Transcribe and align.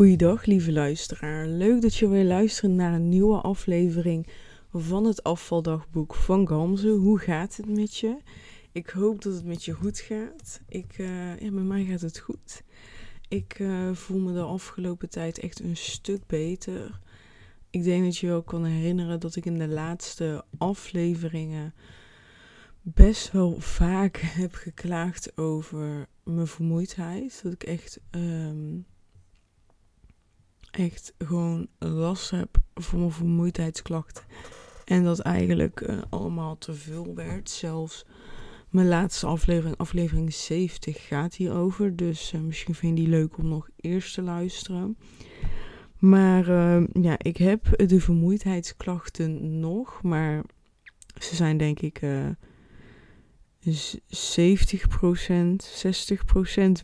Goeiedag, 0.00 0.44
lieve 0.44 0.72
luisteraar. 0.72 1.46
Leuk 1.46 1.82
dat 1.82 1.94
je 1.94 2.08
weer 2.08 2.24
luistert 2.24 2.72
naar 2.72 2.92
een 2.92 3.08
nieuwe 3.08 3.40
aflevering 3.40 4.26
van 4.72 5.04
het 5.04 5.22
afvaldagboek 5.22 6.14
van 6.14 6.48
Gamze. 6.48 6.88
Hoe 6.88 7.18
gaat 7.18 7.56
het 7.56 7.68
met 7.68 7.96
je? 7.96 8.16
Ik 8.72 8.90
hoop 8.90 9.22
dat 9.22 9.34
het 9.34 9.44
met 9.44 9.64
je 9.64 9.72
goed 9.72 9.98
gaat. 9.98 10.60
Ik, 10.68 10.96
ja, 10.96 11.50
met 11.50 11.64
mij 11.64 11.84
gaat 11.84 12.00
het 12.00 12.18
goed. 12.18 12.62
Ik 13.28 13.58
uh, 13.58 13.92
voel 13.92 14.18
me 14.18 14.32
de 14.32 14.42
afgelopen 14.42 15.08
tijd 15.10 15.38
echt 15.38 15.60
een 15.60 15.76
stuk 15.76 16.26
beter. 16.26 17.00
Ik 17.70 17.84
denk 17.84 18.04
dat 18.04 18.16
je 18.16 18.26
wel 18.26 18.42
kan 18.42 18.64
herinneren 18.64 19.20
dat 19.20 19.36
ik 19.36 19.46
in 19.46 19.58
de 19.58 19.68
laatste 19.68 20.44
afleveringen 20.58 21.74
best 22.82 23.32
wel 23.32 23.60
vaak 23.60 24.16
heb 24.40 24.54
geklaagd 24.54 25.36
over 25.38 26.06
mijn 26.24 26.46
vermoeidheid. 26.46 27.40
Dat 27.42 27.52
ik 27.52 27.62
echt 27.62 28.00
um, 28.10 28.86
echt 30.70 31.14
gewoon 31.18 31.66
last 31.78 32.30
heb 32.30 32.56
voor 32.74 32.98
mijn 32.98 33.10
vermoeidheidsklachten. 33.10 34.24
En 34.84 35.04
dat 35.04 35.18
eigenlijk 35.18 35.80
uh, 35.80 35.98
allemaal 36.08 36.58
te 36.58 36.74
veel 36.74 37.14
werd. 37.14 37.50
Zelfs 37.50 38.04
mijn 38.68 38.88
laatste 38.88 39.26
aflevering, 39.26 39.76
aflevering 39.76 40.34
70, 40.34 41.06
gaat 41.06 41.34
hierover. 41.34 41.96
Dus 41.96 42.32
uh, 42.32 42.40
misschien 42.40 42.74
vind 42.74 42.98
je 42.98 43.04
die 43.04 43.12
leuk 43.12 43.38
om 43.38 43.48
nog 43.48 43.68
eerst 43.76 44.14
te 44.14 44.22
luisteren. 44.22 44.96
Maar 45.98 46.48
uh, 46.48 46.86
ja, 46.92 47.14
ik 47.18 47.36
heb 47.36 47.88
de 47.88 48.00
vermoeidheidsklachten 48.00 49.60
nog. 49.60 50.02
Maar 50.02 50.44
ze 51.18 51.34
zijn 51.34 51.56
denk 51.56 51.80
ik 51.80 52.00
70%, 53.62 53.66
60% 53.66 53.70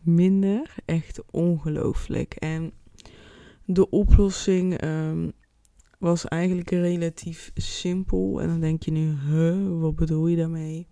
minder. 0.02 0.74
Echt 0.84 1.22
ongelooflijk. 1.30 2.34
En 2.34 2.72
de 3.66 3.90
oplossing 3.90 4.84
um, 4.84 5.32
was 5.98 6.24
eigenlijk 6.24 6.70
relatief 6.70 7.50
simpel. 7.54 8.40
En 8.40 8.48
dan 8.48 8.60
denk 8.60 8.82
je 8.82 8.90
nu, 8.90 9.14
huh, 9.30 9.80
wat 9.80 9.96
bedoel 9.96 10.26
je 10.26 10.36
daarmee? 10.36 10.86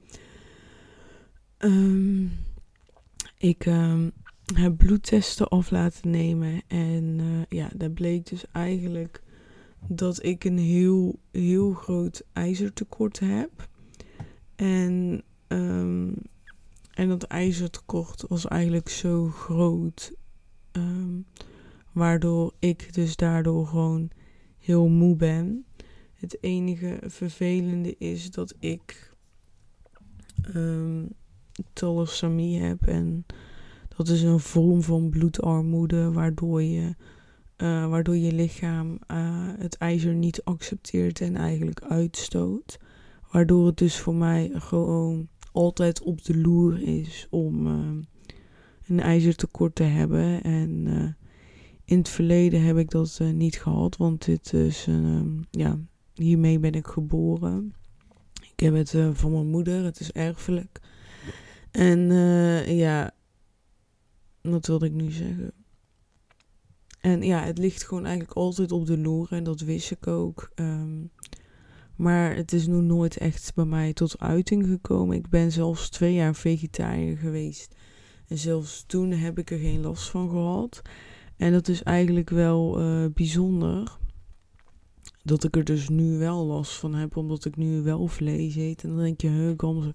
Um, 1.59 2.33
ik 3.39 3.67
um, 3.67 4.13
heb 4.55 4.77
bloedtesten 4.77 5.49
af 5.49 5.71
laten 5.71 6.11
nemen. 6.11 6.63
En 6.67 7.19
uh, 7.19 7.43
ja, 7.49 7.71
daar 7.77 7.91
bleek 7.91 8.27
dus 8.27 8.45
eigenlijk 8.53 9.23
dat 9.89 10.25
ik 10.25 10.45
een 10.45 10.59
heel, 10.59 11.19
heel 11.31 11.73
groot 11.73 12.23
ijzertekort 12.33 13.19
heb. 13.21 13.69
En, 14.57 15.23
en 16.95 17.09
dat 17.09 17.23
ijzertekort 17.23 18.25
was 18.29 18.47
eigenlijk 18.47 18.89
zo 18.89 19.29
groot. 19.29 20.13
Waardoor 21.95 22.53
ik 22.59 22.95
dus 22.95 23.17
daardoor 23.17 23.67
gewoon 23.67 24.11
heel 24.59 24.89
moe 24.89 25.17
ben. 25.17 25.65
Het 26.15 26.39
enige 26.41 26.99
vervelende 27.07 27.95
is 27.99 28.31
dat 28.31 28.55
ik 28.59 29.15
um, 30.55 31.09
thalassemie 31.73 32.61
heb. 32.61 32.87
En 32.87 33.27
dat 33.97 34.09
is 34.09 34.23
een 34.23 34.41
vorm 34.41 34.83
van 34.83 35.11
bloedarmoede 35.11 36.13
waardoor 36.13 36.63
je, 36.63 36.95
uh, 37.57 37.89
waardoor 37.89 38.17
je 38.17 38.33
lichaam 38.33 38.99
uh, 39.11 39.49
het 39.59 39.77
ijzer 39.77 40.15
niet 40.15 40.45
accepteert 40.45 41.21
en 41.21 41.37
eigenlijk 41.37 41.83
uitstoot. 41.83 42.79
Waardoor 43.31 43.67
het 43.67 43.77
dus 43.77 43.99
voor 43.99 44.15
mij 44.15 44.51
gewoon 44.55 45.29
altijd 45.53 46.03
op 46.03 46.25
de 46.25 46.37
loer 46.39 46.83
is 46.83 47.27
om 47.31 47.67
uh, 47.67 47.91
een 48.87 49.01
ijzertekort 49.01 49.75
te 49.75 49.83
hebben. 49.83 50.43
En 50.43 51.17
in 51.85 51.99
het 51.99 52.09
verleden 52.09 52.63
heb 52.63 52.77
ik 52.77 52.91
dat 52.91 53.19
uh, 53.23 53.31
niet 53.31 53.57
gehad, 53.57 53.97
want 53.97 54.25
dit 54.25 54.53
is 54.53 54.87
een, 54.87 55.05
um, 55.05 55.47
ja, 55.51 55.79
hiermee 56.15 56.59
ben 56.59 56.73
ik 56.73 56.87
geboren. 56.87 57.75
Ik 58.57 58.61
heb 58.61 58.75
het 58.75 58.93
uh, 58.93 59.11
van 59.13 59.33
mijn 59.33 59.51
moeder, 59.51 59.85
het 59.85 60.01
is 60.01 60.13
erfelijk. 60.13 60.81
En 61.71 62.11
uh, 62.11 62.79
ja, 62.79 63.11
wat 64.41 64.67
wilde 64.67 64.87
ik 64.87 64.93
nu 64.93 65.11
zeggen? 65.11 65.53
En 67.01 67.23
ja, 67.23 67.43
het 67.43 67.59
ligt 67.59 67.85
gewoon 67.85 68.05
eigenlijk 68.05 68.37
altijd 68.37 68.73
op 68.73 68.87
de 68.87 68.99
loer 68.99 69.33
en 69.33 69.45
dat 69.45 69.61
wist 69.61 69.91
ik 69.91 70.07
ook. 70.07 70.51
Um, 70.55 71.11
maar 71.97 72.37
het 72.37 72.53
is 72.53 72.67
nog 72.67 72.83
nooit 72.83 73.17
echt 73.17 73.55
bij 73.55 73.65
mij 73.65 73.93
tot 73.93 74.19
uiting 74.19 74.67
gekomen. 74.67 75.17
Ik 75.17 75.29
ben 75.29 75.53
zelfs 75.53 75.91
twee 75.91 76.15
jaar 76.15 76.35
vegetariër 76.35 77.17
geweest. 77.17 77.75
En 78.29 78.39
zelfs 78.39 78.85
toen 78.87 79.11
heb 79.11 79.39
ik 79.39 79.51
er 79.51 79.59
geen 79.59 79.81
last 79.81 80.11
van 80.11 80.31
gehad. 80.31 80.83
En 81.45 81.53
dat 81.53 81.69
is 81.69 81.83
eigenlijk 81.83 82.31
wel 82.31 82.81
uh, 82.81 83.07
bijzonder. 83.15 83.99
Dat 85.23 85.45
ik 85.45 85.57
er 85.57 85.65
dus 85.65 85.89
nu 85.89 86.19
wel 86.19 86.45
last 86.45 86.73
van 86.73 86.95
heb, 86.95 87.17
omdat 87.17 87.45
ik 87.45 87.57
nu 87.57 87.83
wel 87.83 88.07
vlees 88.07 88.57
eet. 88.57 88.83
En 88.83 88.89
dan 88.89 88.99
denk 88.99 89.21
je, 89.21 89.55
Gamze. 89.57 89.95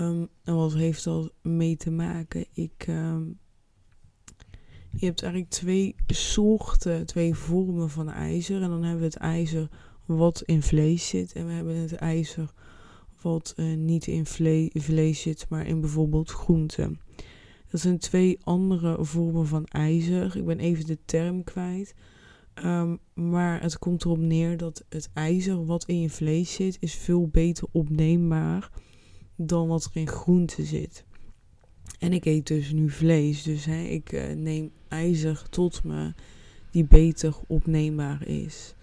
Um, 0.00 0.28
en 0.42 0.54
wat 0.54 0.74
heeft 0.74 1.04
dat 1.04 1.32
mee 1.42 1.76
te 1.76 1.90
maken? 1.90 2.46
Ik, 2.52 2.86
um, 2.88 3.38
je 4.90 5.06
hebt 5.06 5.22
eigenlijk 5.22 5.52
twee 5.52 5.94
soorten, 6.06 7.06
twee 7.06 7.34
vormen 7.34 7.90
van 7.90 8.08
ijzer. 8.08 8.62
En 8.62 8.68
dan 8.68 8.82
hebben 8.82 9.00
we 9.00 9.06
het 9.06 9.16
ijzer 9.16 9.68
wat 10.06 10.42
in 10.42 10.62
vlees 10.62 11.08
zit. 11.08 11.32
En 11.32 11.46
we 11.46 11.52
hebben 11.52 11.76
het 11.76 11.94
ijzer 11.94 12.52
wat 13.20 13.54
uh, 13.56 13.76
niet 13.76 14.06
in 14.06 14.26
vle 14.26 14.70
vlees 14.72 15.20
zit, 15.20 15.46
maar 15.48 15.66
in 15.66 15.80
bijvoorbeeld 15.80 16.30
groenten. 16.30 17.00
Dat 17.74 17.82
zijn 17.82 17.98
twee 17.98 18.38
andere 18.42 19.04
vormen 19.04 19.46
van 19.46 19.64
ijzer. 19.64 20.36
Ik 20.36 20.44
ben 20.44 20.58
even 20.58 20.86
de 20.86 20.98
term 21.04 21.44
kwijt. 21.44 21.94
Um, 22.64 22.98
maar 23.14 23.62
het 23.62 23.78
komt 23.78 24.04
erop 24.04 24.18
neer 24.18 24.56
dat 24.56 24.84
het 24.88 25.10
ijzer 25.14 25.64
wat 25.66 25.84
in 25.84 26.00
je 26.00 26.10
vlees 26.10 26.54
zit, 26.54 26.76
is 26.80 26.94
veel 26.94 27.28
beter 27.28 27.68
opneembaar 27.72 28.70
dan 29.36 29.68
wat 29.68 29.84
er 29.84 29.90
in 30.00 30.08
groente 30.08 30.64
zit. 30.64 31.04
En 31.98 32.12
ik 32.12 32.24
eet 32.24 32.46
dus 32.46 32.72
nu 32.72 32.90
vlees, 32.90 33.42
dus 33.42 33.64
hè, 33.64 33.82
ik 33.82 34.12
uh, 34.12 34.34
neem 34.34 34.70
ijzer 34.88 35.48
tot 35.50 35.84
me 35.84 36.12
die 36.70 36.84
beter 36.84 37.34
opneembaar 37.46 38.26
is. 38.26 38.74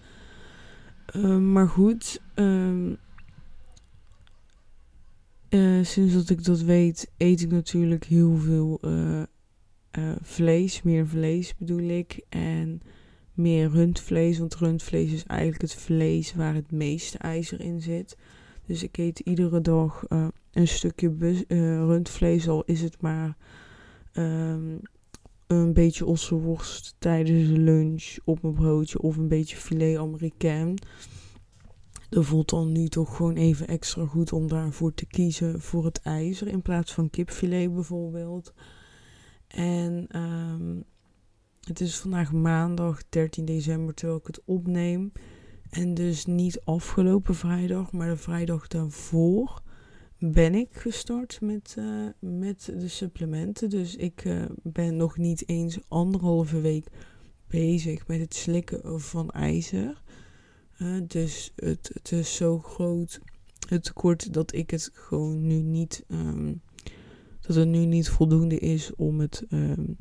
Um, 1.15 1.51
maar 1.51 1.67
goed, 1.67 2.21
um, 2.35 2.97
uh, 5.51 5.85
sinds 5.85 6.13
dat 6.13 6.29
ik 6.29 6.43
dat 6.43 6.61
weet, 6.61 7.11
eet 7.17 7.41
ik 7.41 7.51
natuurlijk 7.51 8.03
heel 8.03 8.35
veel 8.35 8.79
uh, 8.85 9.21
uh, 9.99 10.11
vlees. 10.21 10.81
Meer 10.81 11.07
vlees 11.07 11.57
bedoel 11.57 11.89
ik. 11.89 12.21
En 12.29 12.81
meer 13.33 13.69
rundvlees. 13.69 14.39
Want 14.39 14.55
rundvlees 14.55 15.11
is 15.11 15.23
eigenlijk 15.25 15.61
het 15.61 15.75
vlees 15.75 16.33
waar 16.33 16.53
het 16.53 16.71
meeste 16.71 17.17
ijzer 17.17 17.61
in 17.61 17.81
zit. 17.81 18.17
Dus 18.65 18.83
ik 18.83 18.97
eet 18.97 19.19
iedere 19.19 19.61
dag 19.61 20.03
een 20.51 20.67
stukje 20.67 21.13
rundvlees. 21.87 22.49
Al 22.49 22.63
is 22.65 22.81
het 22.81 23.01
maar 23.01 23.37
um, 24.13 24.79
een 25.47 25.73
beetje 25.73 26.05
ossenworst 26.05 26.95
tijdens 26.99 27.47
de 27.47 27.59
lunch 27.59 28.17
op 28.23 28.41
mijn 28.41 28.53
broodje. 28.53 29.01
Of 29.01 29.17
een 29.17 29.27
beetje 29.27 29.57
filet 29.57 29.97
américain 29.97 30.77
dat 32.11 32.25
voelt 32.25 32.49
dan 32.49 32.71
nu 32.71 32.87
toch 32.87 33.15
gewoon 33.15 33.35
even 33.35 33.67
extra 33.67 34.05
goed 34.05 34.33
om 34.33 34.47
daarvoor 34.47 34.93
te 34.93 35.05
kiezen 35.05 35.61
voor 35.61 35.85
het 35.85 36.01
ijzer 36.01 36.47
in 36.47 36.61
plaats 36.61 36.93
van 36.93 37.09
kipfilet 37.09 37.73
bijvoorbeeld. 37.73 38.53
En 39.47 40.07
um, 40.19 40.83
het 41.61 41.79
is 41.81 41.97
vandaag 41.97 42.31
maandag 42.31 43.01
13 43.09 43.45
december 43.45 43.93
terwijl 43.93 44.19
ik 44.19 44.27
het 44.27 44.41
opneem. 44.45 45.11
En 45.69 45.93
dus 45.93 46.25
niet 46.25 46.61
afgelopen 46.63 47.35
vrijdag, 47.35 47.91
maar 47.91 48.09
de 48.09 48.17
vrijdag 48.17 48.67
daarvoor 48.67 49.61
ben 50.19 50.55
ik 50.55 50.69
gestart 50.71 51.41
met, 51.41 51.75
uh, 51.79 52.07
met 52.19 52.73
de 52.77 52.87
supplementen. 52.87 53.69
Dus 53.69 53.95
ik 53.95 54.25
uh, 54.25 54.45
ben 54.63 54.95
nog 54.95 55.17
niet 55.17 55.49
eens 55.49 55.79
anderhalve 55.87 56.61
week 56.61 56.87
bezig 57.47 58.07
met 58.07 58.19
het 58.19 58.35
slikken 58.35 59.01
van 59.01 59.29
ijzer. 59.29 60.01
Dus 61.07 61.51
het, 61.55 61.91
het, 61.93 62.11
is 62.11 62.35
zo 62.35 62.59
groot, 62.59 63.19
het 63.69 63.83
tekort, 63.83 64.33
dat 64.33 64.53
ik 64.53 64.71
het 64.71 64.89
gewoon 64.93 65.47
nu 65.47 65.61
niet, 65.61 66.03
um, 66.07 66.61
dat 67.41 67.55
het 67.55 67.67
nu 67.67 67.85
niet 67.85 68.09
voldoende 68.09 68.59
is 68.59 68.95
om 68.95 69.19
het 69.19 69.45
um, 69.49 69.97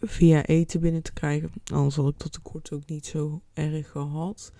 via 0.00 0.46
eten 0.46 0.80
binnen 0.80 1.02
te 1.02 1.12
krijgen. 1.12 1.50
Anders 1.72 1.96
had 1.96 2.08
ik 2.08 2.18
dat 2.18 2.32
tekort 2.32 2.72
ook 2.72 2.86
niet 2.86 3.06
zo 3.06 3.42
erg 3.52 3.90
gehad. 3.90 4.52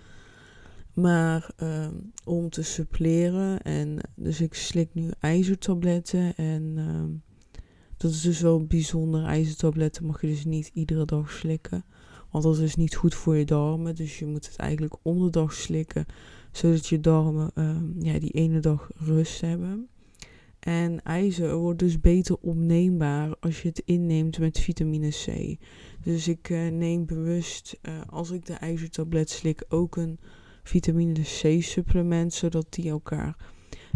Maar 0.93 1.51
um, 1.57 2.11
om 2.23 2.49
te 2.49 2.61
suppleren, 2.61 3.61
en 3.61 3.99
dus 4.15 4.41
ik 4.41 4.53
slik 4.53 4.93
nu 4.93 5.11
ijzertabletten 5.19 6.35
en 6.35 6.77
dat 7.97 8.11
is 8.11 8.21
dus 8.21 8.41
wel 8.41 8.65
bijzonder. 8.65 9.25
IJzertabletten 9.25 10.05
mag 10.05 10.21
je 10.21 10.27
dus 10.27 10.45
niet 10.45 10.71
iedere 10.73 11.05
dag 11.05 11.31
slikken. 11.31 11.85
Want 12.31 12.43
dat 12.43 12.57
is 12.57 12.75
niet 12.75 12.95
goed 12.95 13.15
voor 13.15 13.35
je 13.35 13.45
darmen. 13.45 13.95
Dus 13.95 14.19
je 14.19 14.25
moet 14.25 14.47
het 14.47 14.55
eigenlijk 14.55 14.95
om 15.01 15.23
de 15.23 15.29
dag 15.29 15.53
slikken. 15.53 16.05
Zodat 16.51 16.87
je 16.87 16.99
darmen 16.99 17.51
uh, 17.55 17.75
ja, 17.99 18.19
die 18.19 18.31
ene 18.31 18.59
dag 18.59 18.89
rust 18.95 19.41
hebben. 19.41 19.87
En 20.59 21.03
ijzer 21.03 21.55
wordt 21.55 21.79
dus 21.79 21.99
beter 21.99 22.37
opneembaar 22.41 23.35
als 23.39 23.61
je 23.61 23.67
het 23.67 23.81
inneemt 23.85 24.39
met 24.39 24.59
vitamine 24.59 25.09
C. 25.09 25.55
Dus 26.03 26.27
ik 26.27 26.49
uh, 26.49 26.67
neem 26.67 27.05
bewust, 27.05 27.79
uh, 27.81 28.01
als 28.05 28.31
ik 28.31 28.45
de 28.45 28.53
ijzertablet 28.53 29.29
slik, 29.29 29.63
ook 29.69 29.95
een 29.95 30.19
vitamine 30.63 31.21
C 31.21 31.63
supplement, 31.63 32.33
zodat 32.33 32.65
die 32.69 32.89
elkaar 32.89 33.35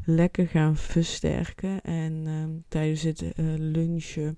lekker 0.06 0.48
gaan 0.48 0.78
versterken. 0.78 1.82
En 1.82 2.14
uh, 2.26 2.44
tijdens 2.68 3.02
het 3.02 3.22
uh, 3.22 3.32
lunchen 3.58 4.38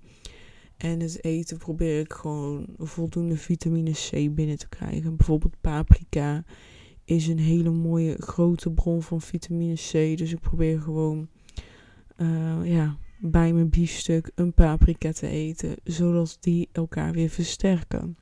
en 0.78 1.00
het 1.00 1.24
eten 1.24 1.58
probeer 1.58 2.00
ik 2.00 2.14
gewoon 2.14 2.68
voldoende 2.78 3.38
vitamine 3.38 3.92
C 3.92 4.36
binnen 4.36 4.58
te 4.58 4.70
krijgen. 4.70 5.16
Bijvoorbeeld 5.16 5.62
paprika 5.62 6.44
is 7.04 7.28
een 7.28 7.40
hele 7.40 7.72
mooie 7.72 8.16
grote 8.18 8.72
bron 8.72 9.02
van 9.02 9.22
vitamine 9.22 9.74
C. 9.74 10.18
Dus 10.18 10.32
ik 10.32 10.40
probeer 10.40 10.82
gewoon 10.82 11.28
uh, 12.18 12.60
ja, 12.64 12.98
bij 13.20 13.54
mijn 13.54 13.70
biefstuk 13.70 14.32
een 14.36 14.54
paprika 14.54 15.12
te 15.12 15.28
eten, 15.28 15.76
zodat 15.84 16.38
die 16.40 16.70
elkaar 16.72 17.12
weer 17.12 17.30
versterken. 17.30 18.18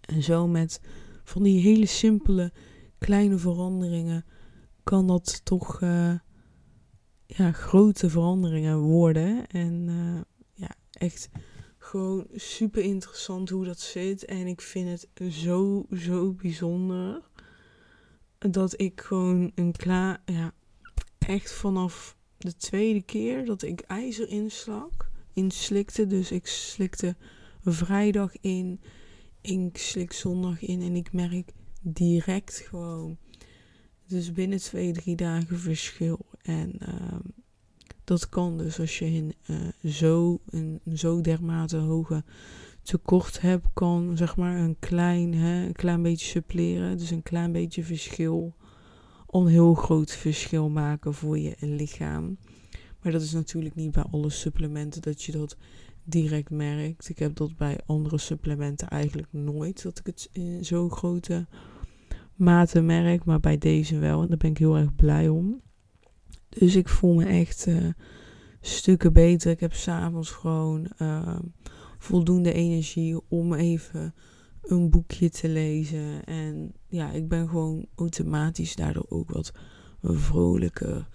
En 0.00 0.22
zo 0.22 0.48
met 0.48 0.80
van 1.24 1.42
die 1.42 1.60
hele 1.60 1.86
simpele 1.86 2.52
kleine 2.98 3.38
veranderingen 3.38 4.24
kan 4.84 5.06
dat 5.06 5.40
toch 5.44 5.80
uh, 5.80 6.14
ja, 7.26 7.52
grote 7.52 8.10
veranderingen 8.10 8.78
worden. 8.78 9.46
En 9.46 9.88
uh, 9.88 10.20
ja, 10.54 10.74
echt 10.90 11.28
gewoon 11.90 12.26
super 12.34 12.82
interessant 12.82 13.48
hoe 13.48 13.64
dat 13.64 13.80
zit. 13.80 14.24
En 14.24 14.46
ik 14.46 14.60
vind 14.60 14.88
het 14.88 15.32
zo, 15.32 15.86
zo 15.96 16.32
bijzonder 16.32 17.22
dat 18.38 18.80
ik 18.80 19.00
gewoon 19.00 19.52
een 19.54 19.72
klaar, 19.72 20.22
ja, 20.24 20.52
echt 21.18 21.52
vanaf 21.52 22.16
de 22.38 22.56
tweede 22.56 23.02
keer 23.02 23.44
dat 23.44 23.62
ik 23.62 23.80
ijzer 23.80 24.28
inslak, 24.28 25.10
inslikte. 25.32 26.06
Dus 26.06 26.30
ik 26.30 26.46
slikte 26.46 27.16
vrijdag 27.62 28.32
in, 28.40 28.80
ik 29.40 29.78
slik 29.78 30.12
zondag 30.12 30.62
in 30.62 30.82
en 30.82 30.96
ik 30.96 31.12
merk 31.12 31.52
direct 31.82 32.56
gewoon. 32.56 33.18
Dus 34.06 34.32
binnen 34.32 34.58
twee, 34.58 34.92
drie 34.92 35.16
dagen 35.16 35.58
verschil. 35.58 36.26
En 36.42 36.72
uh, 36.82 37.18
dat 38.10 38.28
kan 38.28 38.58
dus 38.58 38.80
als 38.80 38.98
je 38.98 39.04
een, 39.04 39.34
uh, 39.46 39.92
zo, 39.92 40.40
een, 40.50 40.80
zo 40.94 41.20
dermate 41.20 41.76
hoge 41.76 42.24
tekort 42.82 43.40
hebt, 43.40 43.66
kan 43.74 44.16
zeg 44.16 44.36
maar 44.36 44.58
een 44.58 44.76
klein, 44.78 45.34
hè, 45.34 45.66
een 45.66 45.72
klein 45.72 46.02
beetje 46.02 46.26
suppleren. 46.26 46.98
Dus 46.98 47.10
een 47.10 47.22
klein 47.22 47.52
beetje 47.52 47.84
verschil 47.84 48.54
een 49.26 49.46
heel 49.46 49.74
groot 49.74 50.12
verschil 50.12 50.68
maken 50.68 51.14
voor 51.14 51.38
je 51.38 51.56
lichaam. 51.58 52.38
Maar 53.02 53.12
dat 53.12 53.22
is 53.22 53.32
natuurlijk 53.32 53.74
niet 53.74 53.92
bij 53.92 54.04
alle 54.10 54.30
supplementen 54.30 55.02
dat 55.02 55.22
je 55.22 55.32
dat 55.32 55.56
direct 56.04 56.50
merkt. 56.50 57.08
Ik 57.08 57.18
heb 57.18 57.36
dat 57.36 57.56
bij 57.56 57.78
andere 57.86 58.18
supplementen 58.18 58.88
eigenlijk 58.88 59.28
nooit, 59.30 59.82
dat 59.82 59.98
ik 59.98 60.06
het 60.06 60.28
in 60.32 60.64
zo'n 60.64 60.90
grote 60.90 61.46
mate 62.34 62.80
merk. 62.80 63.24
Maar 63.24 63.40
bij 63.40 63.58
deze 63.58 63.98
wel. 63.98 64.22
En 64.22 64.28
daar 64.28 64.36
ben 64.36 64.50
ik 64.50 64.58
heel 64.58 64.76
erg 64.76 64.94
blij 64.94 65.28
om. 65.28 65.60
Dus 66.50 66.76
ik 66.76 66.88
voel 66.88 67.14
me 67.14 67.24
echt 67.24 67.66
uh, 67.66 67.88
stukken 68.60 69.12
beter. 69.12 69.50
Ik 69.50 69.60
heb 69.60 69.72
s'avonds 69.72 70.30
gewoon 70.30 70.90
uh, 70.98 71.38
voldoende 71.98 72.52
energie 72.52 73.20
om 73.28 73.54
even 73.54 74.14
een 74.62 74.90
boekje 74.90 75.30
te 75.30 75.48
lezen. 75.48 76.24
En 76.24 76.72
ja, 76.88 77.10
ik 77.10 77.28
ben 77.28 77.48
gewoon 77.48 77.86
automatisch 77.94 78.76
daardoor 78.76 79.06
ook 79.08 79.30
wat 79.30 79.52
vrolijker. 80.02 81.08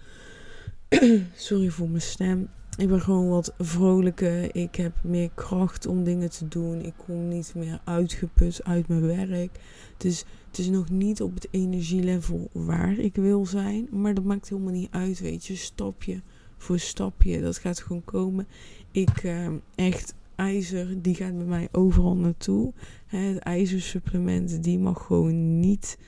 Sorry 1.34 1.68
voor 1.68 1.88
mijn 1.88 2.02
stem. 2.02 2.48
Ik 2.76 2.88
ben 2.88 3.00
gewoon 3.00 3.28
wat 3.28 3.54
vrolijker. 3.58 4.54
Ik 4.54 4.74
heb 4.74 4.92
meer 5.02 5.30
kracht 5.34 5.86
om 5.86 6.04
dingen 6.04 6.30
te 6.30 6.48
doen. 6.48 6.80
Ik 6.80 6.94
kom 6.96 7.28
niet 7.28 7.52
meer 7.54 7.80
uitgeput 7.84 8.64
uit 8.64 8.88
mijn 8.88 9.06
werk. 9.06 9.60
Dus 9.96 10.24
het 10.56 10.64
is 10.64 10.70
nog 10.70 10.90
niet 10.90 11.22
op 11.22 11.34
het 11.34 11.48
energielevel 11.50 12.48
waar 12.52 12.98
ik 12.98 13.14
wil 13.14 13.46
zijn. 13.46 13.88
Maar 13.90 14.14
dat 14.14 14.24
maakt 14.24 14.48
helemaal 14.48 14.72
niet 14.72 14.90
uit, 14.90 15.20
weet 15.20 15.46
je. 15.46 15.56
Stapje 15.56 16.20
voor 16.56 16.78
stapje. 16.78 17.40
Dat 17.40 17.58
gaat 17.58 17.80
gewoon 17.80 18.04
komen. 18.04 18.46
Ik 18.90 19.22
uh, 19.22 19.48
echt 19.74 20.14
ijzer, 20.34 21.02
die 21.02 21.14
gaat 21.14 21.36
bij 21.36 21.46
mij 21.46 21.68
overal 21.72 22.16
naartoe. 22.16 22.72
Het 23.06 23.38
ijzersupplement, 23.38 24.62
die 24.62 24.78
mag 24.78 25.06
gewoon 25.06 25.60
niet 25.60 25.98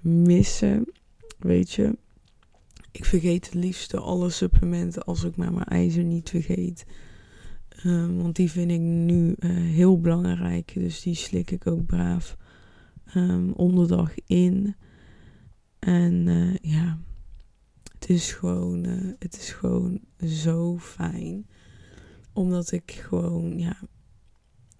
missen. 0.00 0.84
Weet 1.38 1.72
je. 1.72 1.96
Ik 2.90 3.04
vergeet 3.04 3.44
het 3.44 3.54
liefste 3.54 3.98
alle 3.98 4.30
supplementen 4.30 5.04
als 5.04 5.24
ik 5.24 5.36
maar 5.36 5.52
mijn 5.52 5.66
ijzer 5.66 6.04
niet 6.04 6.30
vergeet. 6.30 6.86
Um, 7.86 8.22
want 8.22 8.36
die 8.36 8.50
vind 8.50 8.70
ik 8.70 8.80
nu 8.80 9.34
uh, 9.38 9.50
heel 9.50 10.00
belangrijk. 10.00 10.72
Dus 10.74 11.02
die 11.02 11.14
slik 11.14 11.50
ik 11.50 11.66
ook 11.66 11.86
braaf 11.86 12.36
um, 13.16 13.52
onderdag 13.52 14.14
in. 14.26 14.74
En 15.78 16.26
uh, 16.26 16.54
ja, 16.56 16.98
het 17.98 18.08
is 18.08 18.32
gewoon, 18.32 18.86
uh, 18.86 19.12
het 19.18 19.36
is 19.36 19.50
gewoon 19.52 20.00
zo 20.24 20.78
fijn. 20.78 21.46
Omdat 22.32 22.72
ik 22.72 22.90
gewoon, 22.90 23.58
ja, 23.58 23.80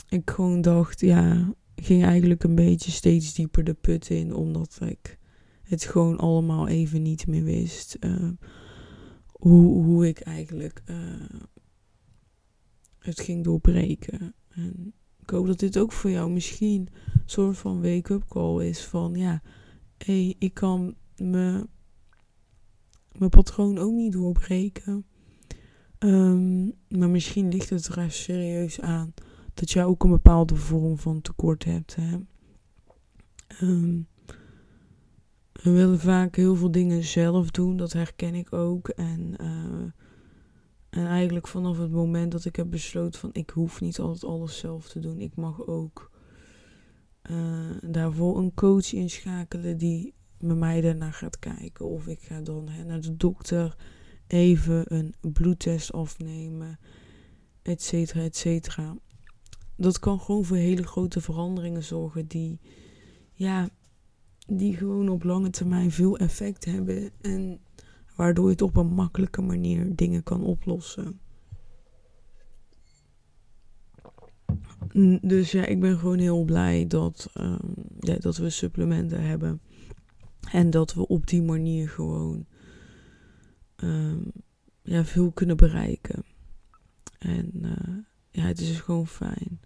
ik 0.09 0.31
gewoon 0.31 0.61
dacht, 0.61 1.01
ja, 1.01 1.55
ging 1.75 2.05
eigenlijk 2.05 2.43
een 2.45 2.55
beetje 2.55 2.91
steeds 2.91 3.35
dieper 3.35 3.65
de 3.65 3.75
put 3.75 4.11
in. 4.11 4.35
Omdat 4.35 4.79
ik 4.83 5.19
het 5.63 5.85
gewoon 5.85 6.19
allemaal 6.19 6.69
even 6.69 7.03
niet 7.03 7.27
meer 7.27 7.45
wist. 7.45 7.97
Uh, 8.01 8.31
hoe, 9.27 9.83
hoe 9.85 10.09
ik 10.09 10.21
eigenlijk 10.21 10.83
uh, 10.87 11.41
het 12.99 13.21
ging 13.21 13.45
doorbreken. 13.45 14.35
En 14.49 14.95
ik 15.31 15.37
hoop 15.37 15.47
dat 15.47 15.59
dit 15.59 15.79
ook 15.79 15.93
voor 15.93 16.11
jou 16.11 16.31
misschien 16.31 16.89
een 17.15 17.23
soort 17.25 17.57
van 17.57 17.83
wake-up 17.83 18.25
call 18.29 18.67
is. 18.69 18.85
Van 18.85 19.15
ja, 19.15 19.43
hé, 19.99 20.25
hey, 20.25 20.35
ik 20.39 20.55
kan 20.55 20.95
me, 21.17 21.67
mijn 23.19 23.31
patroon 23.31 23.79
ook 23.79 23.93
niet 23.93 24.13
doorbreken. 24.13 25.05
Um, 25.99 26.73
maar 26.89 27.11
misschien 27.11 27.49
ligt 27.49 27.71
het 27.71 27.87
er 27.87 28.11
serieus 28.11 28.81
aan 28.81 29.15
dat 29.55 29.71
jij 29.71 29.85
ook 29.85 30.05
een 30.05 30.11
bepaalde 30.11 30.57
vorm 30.57 30.99
van 30.99 31.21
tekort 31.21 31.65
hebt. 31.65 31.97
Hè? 31.97 32.17
Um, 33.61 34.09
we 35.53 35.71
willen 35.71 36.01
vaak 36.01 36.37
heel 36.37 36.57
veel 36.57 36.71
dingen 36.71 37.05
zelf 37.05 37.51
doen, 37.51 37.77
dat 37.77 37.93
herken 37.93 38.35
ik 38.35 38.53
ook. 38.53 38.89
En, 38.89 39.35
uh, 39.41 40.00
en 40.91 41.07
eigenlijk 41.07 41.49
vanaf 41.49 41.79
het 41.79 41.91
moment 41.91 42.33
dat 42.33 42.45
ik 42.45 42.57
heb 42.57 42.71
besloten 42.71 43.21
van 43.21 43.31
ik 43.33 43.51
hoef 43.51 43.81
niet 43.81 43.99
altijd 43.99 44.25
alles 44.25 44.59
zelf 44.59 44.89
te 44.89 44.99
doen. 44.99 45.21
Ik 45.21 45.37
mag 45.37 45.67
ook 45.67 46.11
uh, 47.31 47.71
daarvoor 47.81 48.39
een 48.39 48.55
coach 48.55 48.93
inschakelen 48.93 49.79
die 49.79 50.15
met 50.39 50.57
mij 50.57 50.81
daarna 50.81 51.11
gaat 51.11 51.39
kijken. 51.39 51.87
Of 51.87 52.07
ik 52.07 52.21
ga 52.21 52.41
dan 52.41 52.69
hè, 52.69 52.85
naar 52.85 53.01
de 53.01 53.17
dokter 53.17 53.77
even 54.27 54.97
een 54.97 55.15
bloedtest 55.33 55.93
afnemen, 55.93 56.79
et 57.63 57.83
cetera, 57.83 58.23
et 58.23 58.37
cetera. 58.37 58.97
Dat 59.77 59.99
kan 59.99 60.21
gewoon 60.21 60.45
voor 60.45 60.57
hele 60.57 60.87
grote 60.87 61.21
veranderingen 61.21 61.83
zorgen 61.83 62.27
die, 62.27 62.61
ja, 63.33 63.69
die 64.47 64.77
gewoon 64.77 65.09
op 65.09 65.23
lange 65.23 65.51
termijn 65.51 65.91
veel 65.91 66.19
effect 66.19 66.65
hebben 66.65 67.11
en 67.21 67.61
waardoor 68.21 68.51
je 68.51 68.65
op 68.65 68.77
een 68.77 68.95
makkelijke 68.95 69.43
manier 69.43 69.97
dingen 69.97 70.23
kan 70.23 70.43
oplossen. 70.43 71.21
Dus 75.21 75.53
ja, 75.53 75.65
ik 75.65 75.81
ben 75.81 75.99
gewoon 75.99 76.19
heel 76.19 76.45
blij 76.45 76.87
dat, 76.87 77.31
um, 77.35 77.75
ja, 78.01 78.17
dat 78.19 78.37
we 78.37 78.51
supplementen 78.51 79.23
hebben. 79.23 79.61
En 80.51 80.71
dat 80.71 80.95
we 80.95 81.07
op 81.07 81.27
die 81.27 81.43
manier 81.43 81.89
gewoon 81.89 82.47
um, 83.77 84.33
ja, 84.83 85.05
veel 85.05 85.31
kunnen 85.31 85.57
bereiken. 85.57 86.25
En 87.19 87.51
uh, 87.55 87.97
ja, 88.31 88.43
het 88.43 88.61
is 88.61 88.81
gewoon 88.81 89.07
fijn. 89.07 89.61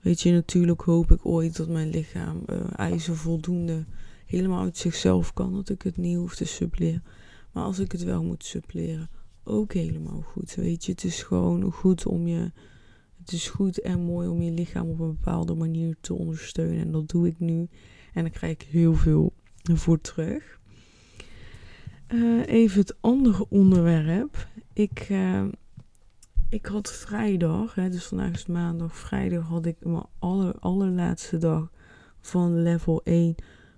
Weet 0.00 0.20
je, 0.20 0.32
natuurlijk 0.32 0.80
hoop 0.80 1.10
ik 1.10 1.26
ooit 1.26 1.56
dat 1.56 1.68
mijn 1.68 1.90
lichaam 1.90 2.42
uh, 2.46 2.64
ijzer 2.76 3.16
voldoende 3.16 3.84
helemaal 4.26 4.62
uit 4.62 4.76
zichzelf 4.76 5.32
kan. 5.32 5.52
Dat 5.52 5.68
ik 5.68 5.82
het 5.82 5.96
niet 5.96 6.16
hoef 6.16 6.36
te 6.36 6.44
suppleren. 6.44 7.02
Maar 7.54 7.64
als 7.64 7.78
ik 7.78 7.92
het 7.92 8.02
wel 8.02 8.24
moet 8.24 8.44
suppleren, 8.44 9.10
ook 9.44 9.72
helemaal 9.72 10.20
goed. 10.20 10.54
Weet 10.54 10.84
je, 10.84 10.92
het 10.92 11.04
is 11.04 11.22
gewoon 11.22 11.72
goed 11.72 12.06
om 12.06 12.26
je. 12.26 12.50
Het 13.18 13.32
is 13.32 13.48
goed 13.48 13.80
en 13.80 14.00
mooi 14.00 14.28
om 14.28 14.42
je 14.42 14.50
lichaam 14.50 14.88
op 14.88 15.00
een 15.00 15.16
bepaalde 15.16 15.54
manier 15.54 15.96
te 16.00 16.14
ondersteunen. 16.14 16.80
En 16.80 16.92
dat 16.92 17.08
doe 17.08 17.26
ik 17.26 17.38
nu. 17.38 17.68
En 18.12 18.22
daar 18.22 18.30
krijg 18.30 18.52
ik 18.52 18.62
heel 18.62 18.94
veel 18.94 19.32
voor 19.74 20.00
terug. 20.00 20.60
Uh, 22.08 22.46
even 22.46 22.80
het 22.80 22.96
andere 23.00 23.48
onderwerp. 23.48 24.48
Ik. 24.72 25.08
Uh, 25.08 25.44
ik 26.48 26.66
had 26.66 26.92
vrijdag, 26.92 27.74
hè, 27.74 27.90
dus 27.90 28.04
vandaag 28.04 28.32
is 28.32 28.46
maandag, 28.46 28.96
vrijdag 28.96 29.46
had 29.46 29.66
ik 29.66 29.76
mijn 29.84 30.06
aller, 30.18 30.54
allerlaatste 30.58 31.38
dag 31.38 31.70
van 32.20 32.62
level 32.62 33.02
1 33.04 33.34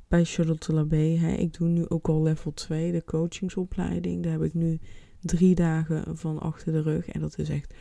bij 0.09 0.25
Charlotte 0.25 0.73
Labé. 0.73 1.17
Hè. 1.17 1.33
Ik 1.33 1.59
doe 1.59 1.69
nu 1.69 1.89
ook 1.89 2.09
al 2.09 2.23
level 2.23 2.55
2, 2.55 2.93
de 2.93 3.05
coachingsopleiding. 3.05 4.23
Daar 4.23 4.33
heb 4.33 4.43
ik 4.43 4.55
nu 4.55 4.79
drie 5.21 5.55
dagen 5.55 6.17
van 6.17 6.39
achter 6.39 6.73
de 6.73 6.83
rug. 6.83 7.09
En 7.09 7.21
dat 7.21 7.39
is 7.39 7.49
echt 7.49 7.75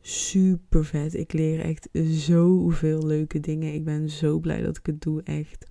super 0.00 0.84
vet. 0.84 1.14
Ik 1.14 1.32
leer 1.32 1.60
echt 1.60 1.88
zoveel 2.10 3.06
leuke 3.06 3.40
dingen. 3.40 3.74
Ik 3.74 3.84
ben 3.84 4.10
zo 4.10 4.38
blij 4.38 4.62
dat 4.62 4.76
ik 4.76 4.86
het 4.86 5.02
doe, 5.02 5.22
echt. 5.22 5.66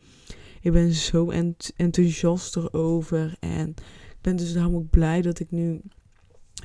Ik 0.61 0.71
ben 0.71 0.91
zo 0.93 1.29
enthousiast 1.75 2.55
erover. 2.55 3.35
En 3.39 3.69
ik 4.09 4.17
ben 4.21 4.35
dus 4.35 4.53
daarom 4.53 4.75
ook 4.75 4.89
blij 4.89 5.21
dat 5.21 5.39
ik 5.39 5.51
nu 5.51 5.81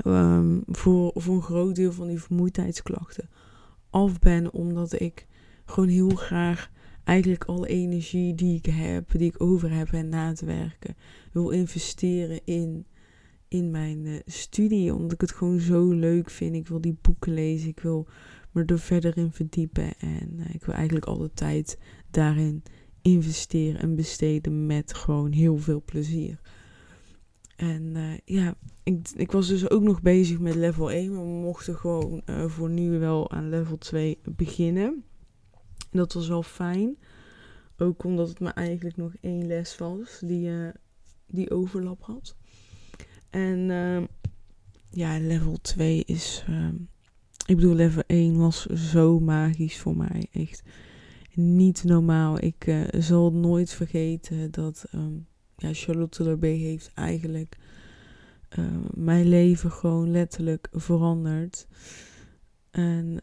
um, 0.06 0.62
voor, 0.66 1.10
voor 1.14 1.34
een 1.34 1.42
groot 1.42 1.74
deel 1.74 1.92
van 1.92 2.06
die 2.06 2.20
vermoeidheidsklachten 2.20 3.28
af 3.90 4.18
ben. 4.18 4.52
Omdat 4.52 5.00
ik 5.00 5.26
gewoon 5.64 5.88
heel 5.88 6.08
graag 6.08 6.70
eigenlijk 7.04 7.44
alle 7.44 7.68
energie 7.68 8.34
die 8.34 8.56
ik 8.56 8.66
heb, 8.66 9.10
die 9.10 9.28
ik 9.28 9.42
over 9.42 9.72
heb 9.72 9.92
en 9.92 10.08
na 10.08 10.32
te 10.32 10.46
werken, 10.46 10.96
wil 11.32 11.50
investeren 11.50 12.40
in, 12.44 12.86
in 13.48 13.70
mijn 13.70 14.04
uh, 14.04 14.18
studie. 14.26 14.94
Omdat 14.94 15.12
ik 15.12 15.20
het 15.20 15.32
gewoon 15.32 15.60
zo 15.60 15.90
leuk 15.90 16.30
vind. 16.30 16.54
Ik 16.54 16.68
wil 16.68 16.80
die 16.80 16.98
boeken 17.00 17.34
lezen. 17.34 17.68
Ik 17.68 17.80
wil 17.80 18.08
me 18.52 18.64
er 18.64 18.78
verder 18.78 19.16
in 19.16 19.32
verdiepen. 19.32 19.98
En 19.98 20.36
uh, 20.38 20.54
ik 20.54 20.64
wil 20.64 20.74
eigenlijk 20.74 21.06
alle 21.06 21.30
tijd 21.34 21.78
daarin 22.10 22.62
investeren 23.02 23.80
en 23.80 23.94
besteden 23.94 24.66
met 24.66 24.94
gewoon 24.94 25.32
heel 25.32 25.56
veel 25.56 25.82
plezier. 25.84 26.40
En 27.56 27.82
uh, 27.96 28.12
ja, 28.24 28.54
ik, 28.82 29.08
ik 29.16 29.32
was 29.32 29.48
dus 29.48 29.70
ook 29.70 29.82
nog 29.82 30.02
bezig 30.02 30.38
met 30.38 30.54
level 30.54 30.90
1, 30.90 31.12
maar 31.12 31.24
we 31.24 31.30
mochten 31.30 31.74
gewoon 31.74 32.22
voor 32.46 32.70
nu 32.70 32.98
wel 32.98 33.30
aan 33.30 33.48
level 33.48 33.78
2 33.78 34.18
beginnen. 34.24 35.04
Dat 35.94 36.12
was 36.12 36.28
wel 36.28 36.42
fijn. 36.42 36.96
Ook 37.76 38.04
omdat 38.04 38.28
het 38.28 38.40
maar 38.40 38.52
eigenlijk 38.52 38.96
nog 38.96 39.12
één 39.20 39.46
les 39.46 39.76
was 39.76 40.20
die, 40.24 40.48
uh, 40.48 40.68
die 41.26 41.50
overlap 41.50 42.02
had. 42.02 42.36
En 43.30 43.58
uh, 43.58 44.02
ja, 44.90 45.18
level 45.18 45.58
2 45.60 46.04
is. 46.04 46.44
Uh, 46.50 46.68
ik 47.46 47.56
bedoel, 47.56 47.74
level 47.74 48.02
1 48.06 48.36
was 48.36 48.66
zo 48.66 49.20
magisch 49.20 49.78
voor 49.78 49.96
mij. 49.96 50.28
Echt 50.32 50.62
niet 51.34 51.84
normaal. 51.84 52.42
Ik 52.42 52.66
uh, 52.66 52.84
zal 52.98 53.32
nooit 53.32 53.70
vergeten 53.70 54.50
dat 54.50 54.84
um, 54.94 55.26
ja, 55.56 55.72
Charlotte 55.72 56.24
erbij 56.24 56.56
heeft 56.56 56.90
eigenlijk 56.94 57.56
mijn 58.94 59.28
leven 59.28 59.70
gewoon 59.70 60.10
letterlijk 60.10 60.68
veranderd. 60.72 61.66
En 62.70 63.20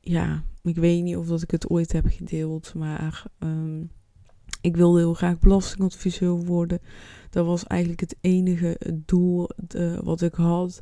ja, 0.00 0.44
ik 0.68 0.76
weet 0.76 1.02
niet 1.02 1.16
of 1.16 1.26
dat 1.26 1.42
ik 1.42 1.50
het 1.50 1.68
ooit 1.68 1.92
heb 1.92 2.06
gedeeld, 2.08 2.74
maar 2.74 3.24
um, 3.38 3.90
ik 4.60 4.76
wilde 4.76 4.98
heel 4.98 5.14
graag 5.14 5.38
belastingadviseur 5.38 6.44
worden. 6.44 6.80
Dat 7.30 7.46
was 7.46 7.64
eigenlijk 7.64 8.00
het 8.00 8.16
enige 8.20 8.80
doel 8.94 9.48
de, 9.56 10.00
wat 10.02 10.22
ik 10.22 10.34
had. 10.34 10.80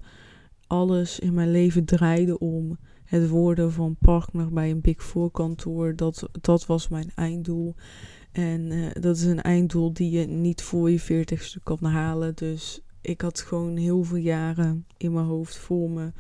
Alles 0.66 1.18
in 1.18 1.34
mijn 1.34 1.50
leven 1.50 1.84
draaide 1.84 2.38
om 2.38 2.78
het 3.04 3.28
worden 3.28 3.72
van 3.72 3.96
partner 4.00 4.52
bij 4.52 4.70
een 4.70 4.80
Big 4.80 5.04
Four 5.04 5.30
kantoor. 5.30 5.96
Dat, 5.96 6.28
dat 6.40 6.66
was 6.66 6.88
mijn 6.88 7.10
einddoel. 7.14 7.74
En 8.32 8.60
uh, 8.60 8.86
dat 9.00 9.16
is 9.16 9.24
een 9.24 9.42
einddoel 9.42 9.92
die 9.92 10.10
je 10.10 10.26
niet 10.26 10.62
voor 10.62 10.90
je 10.90 11.00
veertigste 11.00 11.60
kan 11.62 11.84
halen. 11.84 12.34
Dus 12.34 12.80
ik 13.00 13.20
had 13.20 13.40
gewoon 13.40 13.76
heel 13.76 14.02
veel 14.02 14.16
jaren 14.16 14.86
in 14.96 15.12
mijn 15.12 15.26
hoofd 15.26 15.56
voor 15.56 15.90
me 15.90 16.12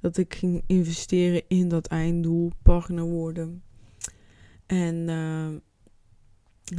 dat 0.00 0.16
ik 0.16 0.34
ging 0.34 0.62
investeren 0.66 1.42
in 1.48 1.68
dat 1.68 1.86
einddoel, 1.86 2.52
partner 2.62 3.04
worden. 3.04 3.62
En 4.66 4.94
uh, 5.08 5.48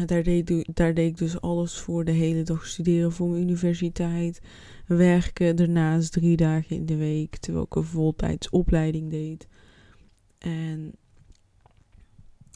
daar, 0.05 0.23
deed, 0.23 0.69
daar 0.73 0.93
deed 0.93 1.09
ik 1.09 1.17
dus 1.17 1.41
alles 1.41 1.79
voor. 1.79 2.05
De 2.05 2.11
hele 2.11 2.43
dag 2.43 2.65
studeren 2.65 3.11
voor 3.11 3.29
mijn 3.29 3.41
universiteit. 3.41 4.41
Werken 4.87 5.55
daarnaast 5.55 6.11
drie 6.11 6.37
dagen 6.37 6.75
in 6.75 6.85
de 6.85 6.95
week. 6.95 7.37
Terwijl 7.37 7.65
ik 7.65 7.75
een 7.75 7.83
voltijds 7.83 8.49
opleiding 8.49 9.09
deed. 9.09 9.47
En, 10.37 10.91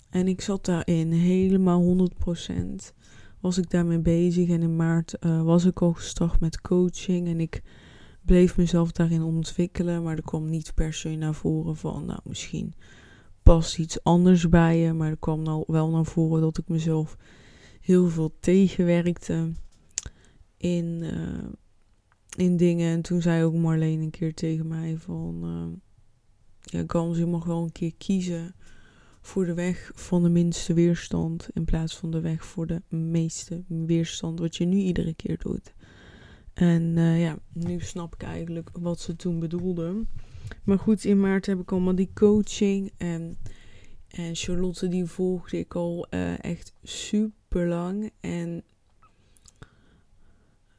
en 0.10 0.28
ik 0.28 0.42
zat 0.42 0.66
daarin 0.66 1.12
helemaal 1.12 2.10
100% 2.92 2.94
was 3.46 3.58
ik 3.58 3.70
daarmee 3.70 4.00
bezig. 4.00 4.50
En 4.50 4.62
in 4.62 4.76
maart 4.76 5.16
uh, 5.20 5.44
was 5.44 5.66
ik 5.66 5.82
al 5.82 5.94
gestart 5.94 6.40
met 6.40 6.62
coaching. 6.62 7.28
En 7.28 7.40
ik 7.40 7.62
bleef 8.26 8.58
mezelf 8.58 8.92
daarin 8.92 9.24
ontwikkelen. 9.24 10.04
Maar 10.04 10.16
er 10.16 10.24
kwam 10.24 10.50
niet 10.50 10.74
per 10.74 10.94
se 10.94 11.10
naar 11.10 11.34
voren 11.34 11.76
van, 11.76 12.06
nou 12.06 12.20
misschien 12.24 12.74
past 13.44 13.80
iets 13.80 14.04
anders 14.04 14.50
bij 14.50 14.78
je. 14.78 14.94
Maar 14.94 15.10
er 15.10 15.18
kwam 15.18 15.42
nou 15.42 15.64
wel 15.68 15.90
naar 15.90 16.06
voren 16.06 16.42
dat 16.42 16.58
ik 16.58 16.68
mezelf 16.68 17.18
heel 17.82 18.10
veel 18.10 18.36
tegenwerkte 18.40 19.52
in, 20.58 21.00
uh, 21.02 21.50
in 22.38 22.58
dingen. 22.58 22.92
En 22.92 23.02
toen 23.02 23.22
zei 23.22 23.44
ook 23.44 23.54
Marleen 23.54 24.02
een 24.02 24.10
keer 24.10 24.34
tegen 24.34 24.68
mij 24.68 24.98
van... 24.98 25.42
Uh, 25.44 25.78
ja, 26.62 26.84
Gams, 26.88 27.18
je 27.18 27.26
mag 27.26 27.46
wel 27.46 27.64
een 27.64 27.72
keer 27.72 27.96
kiezen 27.98 28.56
voor 29.22 29.46
de 29.46 29.54
weg 29.54 29.92
van 29.96 30.24
de 30.24 30.30
minste 30.30 30.74
weerstand... 30.74 31.50
in 31.54 31.66
plaats 31.66 31.98
van 31.98 32.12
de 32.12 32.20
weg 32.20 32.46
voor 32.46 32.68
de 32.68 32.82
meeste 32.90 33.64
weerstand, 33.68 34.40
wat 34.40 34.56
je 34.56 34.66
nu 34.66 34.78
iedere 34.78 35.14
keer 35.14 35.38
doet. 35.38 35.74
En 36.56 36.82
uh, 36.98 37.22
ja, 37.22 37.38
nu 37.54 37.80
snap 37.80 38.14
ik 38.14 38.24
eigenlijk 38.24 38.70
wat 38.74 39.00
ze 39.00 39.16
toen 39.16 39.40
bedoelden. 39.40 40.08
Maar 40.64 40.80
goed, 40.80 41.04
in 41.04 41.20
maart 41.20 41.46
heb 41.46 41.60
ik 41.60 41.72
allemaal 41.72 41.96
die 41.96 42.12
coaching. 42.14 42.92
En, 42.98 43.38
en 44.08 44.36
Charlotte, 44.36 44.88
die 44.88 45.06
volgde 45.06 45.58
ik 45.58 45.76
al 45.76 46.08
uh, 46.10 46.44
echt 46.44 46.74
super 46.84 47.68
lang. 47.68 48.12
En, 48.20 48.64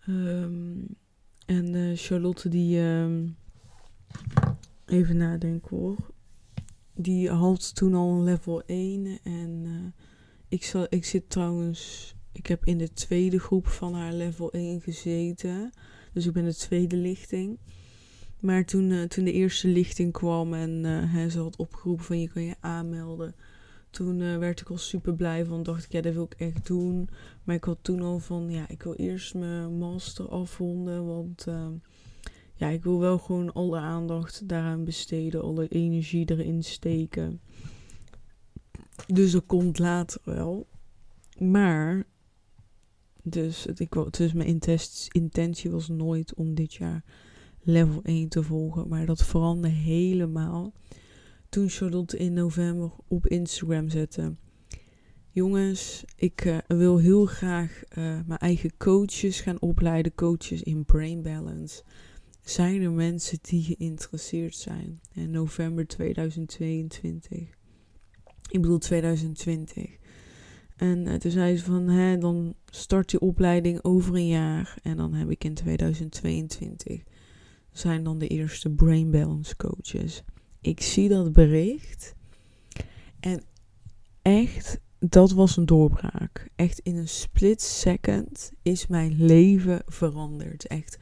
um, 0.08 0.86
en 1.46 1.74
uh, 1.74 1.96
Charlotte, 1.96 2.48
die. 2.48 2.80
Um, 2.80 3.36
even 4.86 5.16
nadenken 5.16 5.76
hoor. 5.76 5.96
Die 6.94 7.30
had 7.30 7.74
toen 7.74 7.94
al 7.94 8.10
een 8.10 8.24
level 8.24 8.62
1. 8.62 9.18
En 9.22 9.94
ik, 10.48 10.64
zal, 10.64 10.86
ik 10.88 11.04
zit 11.04 11.30
trouwens. 11.30 12.14
Ik 12.36 12.46
heb 12.46 12.64
in 12.64 12.78
de 12.78 12.92
tweede 12.92 13.38
groep 13.38 13.66
van 13.66 13.94
haar 13.94 14.12
level 14.12 14.52
1 14.52 14.80
gezeten. 14.80 15.72
Dus 16.12 16.26
ik 16.26 16.32
ben 16.32 16.44
de 16.44 16.54
tweede 16.54 16.96
lichting. 16.96 17.58
Maar 18.40 18.64
toen, 18.64 18.90
uh, 18.90 19.02
toen 19.02 19.24
de 19.24 19.32
eerste 19.32 19.68
lichting 19.68 20.12
kwam 20.12 20.54
en 20.54 20.84
uh, 20.84 21.26
ze 21.26 21.38
had 21.38 21.56
opgeroepen 21.56 22.04
van 22.04 22.20
je 22.20 22.28
kan 22.28 22.42
je 22.42 22.54
aanmelden. 22.60 23.34
Toen 23.90 24.20
uh, 24.20 24.38
werd 24.38 24.60
ik 24.60 24.70
al 24.70 24.78
super 24.78 25.14
blij 25.14 25.44
van. 25.44 25.62
Dacht 25.62 25.84
ik, 25.84 25.92
ja, 25.92 26.00
dat 26.00 26.14
wil 26.14 26.24
ik 26.24 26.34
echt 26.34 26.66
doen. 26.66 27.08
Maar 27.44 27.54
ik 27.54 27.64
had 27.64 27.78
toen 27.82 28.00
al 28.00 28.18
van, 28.18 28.50
ja, 28.50 28.68
ik 28.68 28.82
wil 28.82 28.94
eerst 28.94 29.34
mijn 29.34 29.78
master 29.78 30.28
afronden. 30.28 31.06
Want 31.06 31.46
ja, 32.54 32.68
ik 32.68 32.82
wil 32.82 32.98
wel 32.98 33.18
gewoon 33.18 33.52
alle 33.52 33.78
aandacht 33.78 34.48
daaraan 34.48 34.84
besteden. 34.84 35.42
Alle 35.42 35.68
energie 35.68 36.30
erin 36.30 36.62
steken. 36.64 37.40
Dus 39.06 39.32
dat 39.32 39.46
komt 39.46 39.78
later 39.78 40.20
wel. 40.24 40.66
Maar, 41.38 42.06
dus, 43.28 43.64
het, 43.64 43.80
ik, 43.80 43.96
dus 44.10 44.32
mijn 44.32 44.60
intentie 45.08 45.70
was 45.70 45.88
nooit 45.88 46.34
om 46.34 46.54
dit 46.54 46.74
jaar 46.74 47.04
level 47.62 48.02
1 48.02 48.28
te 48.28 48.42
volgen. 48.42 48.88
Maar 48.88 49.06
dat 49.06 49.24
veranderde 49.24 49.76
helemaal 49.76 50.72
toen 51.48 51.68
Charlotte 51.68 52.16
in 52.16 52.32
november 52.32 52.90
op 53.08 53.26
Instagram 53.26 53.88
zette. 53.88 54.34
Jongens, 55.30 56.04
ik 56.16 56.44
uh, 56.44 56.58
wil 56.66 56.98
heel 56.98 57.26
graag 57.26 57.82
uh, 57.88 58.20
mijn 58.26 58.40
eigen 58.40 58.76
coaches 58.76 59.40
gaan 59.40 59.60
opleiden. 59.60 60.14
Coaches 60.14 60.62
in 60.62 60.84
brain 60.84 61.22
balance. 61.22 61.82
Zijn 62.42 62.82
er 62.82 62.92
mensen 62.92 63.38
die 63.42 63.62
geïnteresseerd 63.62 64.54
zijn? 64.54 65.00
In 65.12 65.30
november 65.30 65.86
2022. 65.86 67.38
Ik 68.50 68.60
bedoel 68.60 68.78
2020. 68.78 69.96
En 70.76 71.06
uh, 71.06 71.14
toen 71.14 71.30
zei 71.30 71.56
ze 71.56 71.64
van, 71.64 71.88
hè, 71.88 72.18
dan 72.18 72.54
start 72.66 73.10
je 73.10 73.20
opleiding 73.20 73.84
over 73.84 74.14
een 74.14 74.26
jaar. 74.26 74.78
En 74.82 74.96
dan 74.96 75.14
heb 75.14 75.30
ik 75.30 75.44
in 75.44 75.54
2022 75.54 77.02
zijn 77.70 78.04
dan 78.04 78.18
de 78.18 78.28
eerste 78.28 78.70
brain 78.70 79.10
balance 79.10 79.56
coaches. 79.56 80.22
Ik 80.60 80.80
zie 80.80 81.08
dat 81.08 81.32
bericht 81.32 82.14
en 83.20 83.42
echt, 84.22 84.80
dat 84.98 85.30
was 85.30 85.56
een 85.56 85.66
doorbraak. 85.66 86.48
Echt 86.54 86.78
in 86.78 86.96
een 86.96 87.08
split 87.08 87.62
second 87.62 88.52
is 88.62 88.86
mijn 88.86 89.24
leven 89.24 89.82
veranderd. 89.86 90.66
Echt 90.66 90.98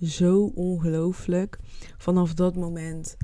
zo 0.00 0.44
ongelooflijk. 0.54 1.58
Vanaf 1.96 2.34
dat 2.34 2.56
moment 2.56 3.16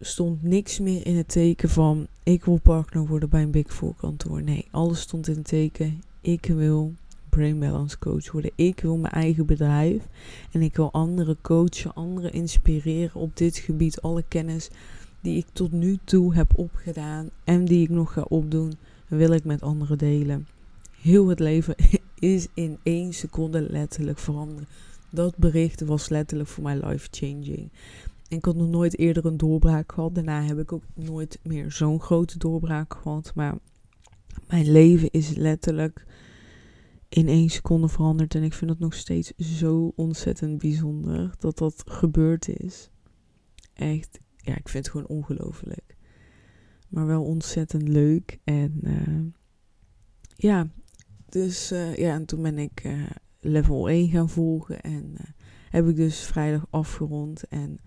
stond 0.00 0.42
niks 0.42 0.78
meer 0.78 1.06
in 1.06 1.16
het 1.16 1.28
teken 1.28 1.68
van 1.68 2.06
ik 2.22 2.44
wil 2.44 2.60
partner 2.62 3.06
worden 3.06 3.28
bij 3.28 3.42
een 3.42 3.50
Big 3.50 3.74
Four 3.74 3.94
kantoor. 3.94 4.42
Nee, 4.42 4.68
alles 4.70 5.00
stond 5.00 5.28
in 5.28 5.36
het 5.36 5.48
teken 5.48 6.00
ik 6.26 6.46
wil 6.46 6.94
brain 7.28 7.58
balance 7.58 7.98
coach 7.98 8.32
worden. 8.32 8.50
Ik 8.54 8.80
wil 8.80 8.96
mijn 8.96 9.12
eigen 9.12 9.46
bedrijf 9.46 10.02
en 10.52 10.62
ik 10.62 10.76
wil 10.76 10.92
anderen 10.92 11.40
coachen, 11.40 11.94
anderen 11.94 12.32
inspireren 12.32 13.20
op 13.20 13.36
dit 13.36 13.56
gebied. 13.56 14.00
Alle 14.00 14.24
kennis 14.28 14.68
die 15.20 15.36
ik 15.36 15.46
tot 15.52 15.72
nu 15.72 15.98
toe 16.04 16.34
heb 16.34 16.58
opgedaan 16.58 17.30
en 17.44 17.64
die 17.64 17.82
ik 17.82 17.90
nog 17.90 18.12
ga 18.12 18.24
opdoen, 18.28 18.72
wil 19.08 19.30
ik 19.30 19.44
met 19.44 19.62
anderen 19.62 19.98
delen. 19.98 20.46
Heel 21.00 21.28
het 21.28 21.40
leven 21.40 21.74
is 22.18 22.46
in 22.54 22.78
één 22.82 23.12
seconde 23.12 23.60
letterlijk 23.70 24.18
veranderen. 24.18 24.68
Dat 25.10 25.36
bericht 25.36 25.80
was 25.80 26.08
letterlijk 26.08 26.48
voor 26.48 26.62
mij 26.62 26.76
life-changing. 26.76 27.68
En 28.28 28.36
ik 28.36 28.44
had 28.44 28.56
nog 28.56 28.68
nooit 28.68 28.98
eerder 28.98 29.26
een 29.26 29.36
doorbraak 29.36 29.92
gehad. 29.92 30.14
Daarna 30.14 30.42
heb 30.42 30.58
ik 30.58 30.72
ook 30.72 30.84
nooit 30.94 31.38
meer 31.42 31.72
zo'n 31.72 32.00
grote 32.00 32.38
doorbraak 32.38 32.94
gehad. 32.94 33.32
Maar 33.34 33.58
mijn 34.48 34.70
leven 34.70 35.10
is 35.10 35.34
letterlijk 35.34 36.06
in 37.08 37.28
één 37.28 37.48
seconde 37.48 37.88
veranderd. 37.88 38.34
En 38.34 38.42
ik 38.42 38.52
vind 38.52 38.70
het 38.70 38.78
nog 38.78 38.94
steeds 38.94 39.32
zo 39.36 39.92
ontzettend 39.96 40.58
bijzonder 40.58 41.34
dat 41.38 41.58
dat 41.58 41.82
gebeurd 41.86 42.48
is. 42.48 42.90
Echt, 43.74 44.20
ja, 44.36 44.56
ik 44.56 44.68
vind 44.68 44.84
het 44.84 44.94
gewoon 44.94 45.16
ongelooflijk. 45.16 45.96
Maar 46.88 47.06
wel 47.06 47.24
ontzettend 47.24 47.88
leuk. 47.88 48.38
En 48.44 48.78
uh, 48.82 49.24
ja, 50.36 50.68
dus 51.28 51.72
uh, 51.72 51.96
ja, 51.96 52.14
en 52.14 52.26
toen 52.26 52.42
ben 52.42 52.58
ik 52.58 52.84
uh, 52.84 53.10
level 53.40 53.88
1 53.88 54.08
gaan 54.08 54.28
volgen. 54.28 54.80
En 54.80 55.16
heb 55.70 55.88
ik 55.88 55.96
dus 55.96 56.20
vrijdag 56.20 56.66
afgerond. 56.70 57.48
En 57.48 57.80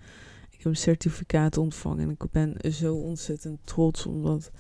ik 0.59 0.65
heb 0.65 0.73
een 0.73 0.79
certificaat 0.79 1.57
ontvangen. 1.57 1.99
En 1.99 2.09
ik 2.09 2.31
ben 2.31 2.73
zo 2.73 2.95
ontzettend 2.95 3.59
trots 3.63 4.05
omdat 4.05 4.51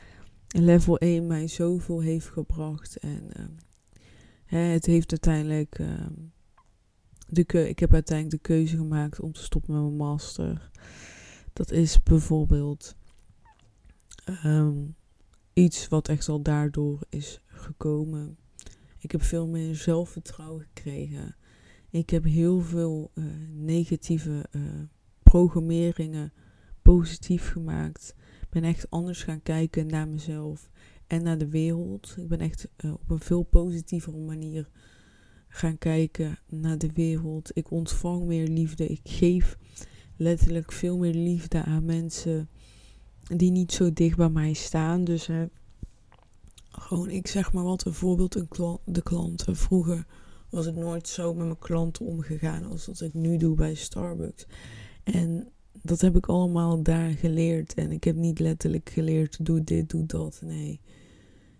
level 0.47 0.97
1 0.97 1.27
mij 1.27 1.47
zoveel 1.47 2.01
heeft 2.01 2.27
gebracht. 2.27 2.97
En 2.97 3.31
hè, 4.45 4.57
het 4.57 4.85
heeft 4.85 5.11
uiteindelijk. 5.11 5.79
de 7.27 7.67
ik 7.69 7.79
heb 7.79 7.93
uiteindelijk 7.93 8.43
de 8.43 8.49
keuze 8.53 8.77
gemaakt 8.77 9.19
om 9.19 9.31
te 9.31 9.43
stoppen 9.43 9.73
met 9.73 9.81
mijn 9.81 9.95
master. 9.95 10.71
Dat 11.53 11.71
is 11.71 12.03
bijvoorbeeld 12.03 12.95
um, 14.45 14.95
iets 15.53 15.87
wat 15.87 16.07
echt 16.07 16.29
al 16.29 16.41
daardoor 16.41 16.99
is 17.09 17.41
gekomen. 17.45 18.37
Ik 18.97 19.11
heb 19.11 19.21
veel 19.21 19.47
meer 19.47 19.75
zelfvertrouwen 19.75 20.61
gekregen. 20.61 21.35
Ik 21.89 22.09
heb 22.09 22.23
heel 22.23 22.59
veel 22.59 23.11
uh, 23.13 23.25
negatieve 23.49 24.45
uh, 24.51 24.61
programmeringen 25.29 26.33
positief 26.81 27.51
gemaakt. 27.51 28.15
Ik 28.41 28.49
ben 28.49 28.63
echt 28.63 28.89
anders 28.89 29.23
gaan 29.23 29.41
kijken 29.41 29.87
naar 29.87 30.07
mezelf 30.07 30.69
en 31.07 31.23
naar 31.23 31.37
de 31.37 31.49
wereld. 31.49 32.15
Ik 32.17 32.27
ben 32.27 32.39
echt 32.39 32.67
uh, 32.77 32.93
op 32.93 33.09
een 33.09 33.19
veel 33.19 33.43
positievere 33.43 34.17
manier 34.17 34.69
gaan 35.47 35.77
kijken 35.77 36.39
naar 36.47 36.77
de 36.77 36.89
wereld. 36.93 37.51
Ik 37.53 37.71
ontvang 37.71 38.23
meer 38.23 38.47
liefde. 38.47 38.87
Ik 38.87 38.99
geef 39.03 39.57
letterlijk 40.15 40.71
veel 40.71 40.97
meer 40.97 41.13
liefde 41.13 41.63
aan 41.63 41.85
mensen 41.85 42.49
die 43.35 43.51
niet 43.51 43.71
zo 43.71 43.93
dicht 43.93 44.17
bij 44.17 44.29
mij 44.29 44.53
staan. 44.53 45.03
Dus 45.03 45.29
gewoon, 46.71 47.09
ik 47.09 47.27
zeg 47.27 47.53
maar 47.53 47.63
wat, 47.63 47.85
een 47.85 47.93
voorbeeld, 47.93 48.35
een 48.35 48.79
de 48.85 49.03
klanten. 49.03 49.55
Vroeger 49.55 50.05
was 50.49 50.65
ik 50.65 50.75
nooit 50.75 51.07
zo 51.07 51.33
met 51.33 51.45
mijn 51.45 51.59
klanten 51.59 52.05
omgegaan 52.05 52.63
als 52.63 52.85
dat 52.85 53.01
ik 53.01 53.13
nu 53.13 53.37
doe 53.37 53.55
bij 53.55 53.73
Starbucks. 53.73 54.45
En 55.13 55.47
dat 55.81 56.01
heb 56.01 56.15
ik 56.15 56.25
allemaal 56.25 56.83
daar 56.83 57.09
geleerd. 57.09 57.73
En 57.73 57.91
ik 57.91 58.03
heb 58.03 58.15
niet 58.15 58.39
letterlijk 58.39 58.89
geleerd, 58.89 59.45
doe 59.45 59.63
dit, 59.63 59.89
doe 59.89 60.05
dat. 60.05 60.41
Nee, 60.45 60.79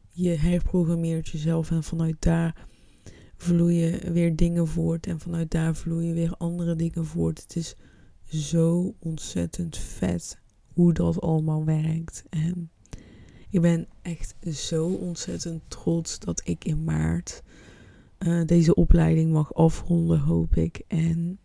je 0.09 0.29
herprogrammeert 0.29 1.27
jezelf 1.27 1.71
en 1.71 1.83
vanuit 1.83 2.15
daar 2.19 2.67
vloeien 3.35 4.13
weer 4.13 4.35
dingen 4.35 4.67
voort. 4.67 5.07
En 5.07 5.19
vanuit 5.19 5.51
daar 5.51 5.75
vloeien 5.75 6.13
weer 6.13 6.35
andere 6.37 6.75
dingen 6.75 7.05
voort. 7.05 7.41
Het 7.41 7.55
is 7.55 7.75
zo 8.23 8.95
ontzettend 8.99 9.77
vet 9.77 10.39
hoe 10.73 10.93
dat 10.93 11.21
allemaal 11.21 11.65
werkt. 11.65 12.23
En 12.29 12.69
ik 13.49 13.61
ben 13.61 13.87
echt 14.01 14.35
zo 14.53 14.87
ontzettend 14.87 15.61
trots 15.67 16.19
dat 16.19 16.41
ik 16.43 16.65
in 16.65 16.83
maart 16.83 17.43
uh, 18.19 18.45
deze 18.45 18.75
opleiding 18.75 19.31
mag 19.31 19.53
afronden, 19.53 20.19
hoop 20.19 20.55
ik. 20.55 20.81
En 20.87 21.39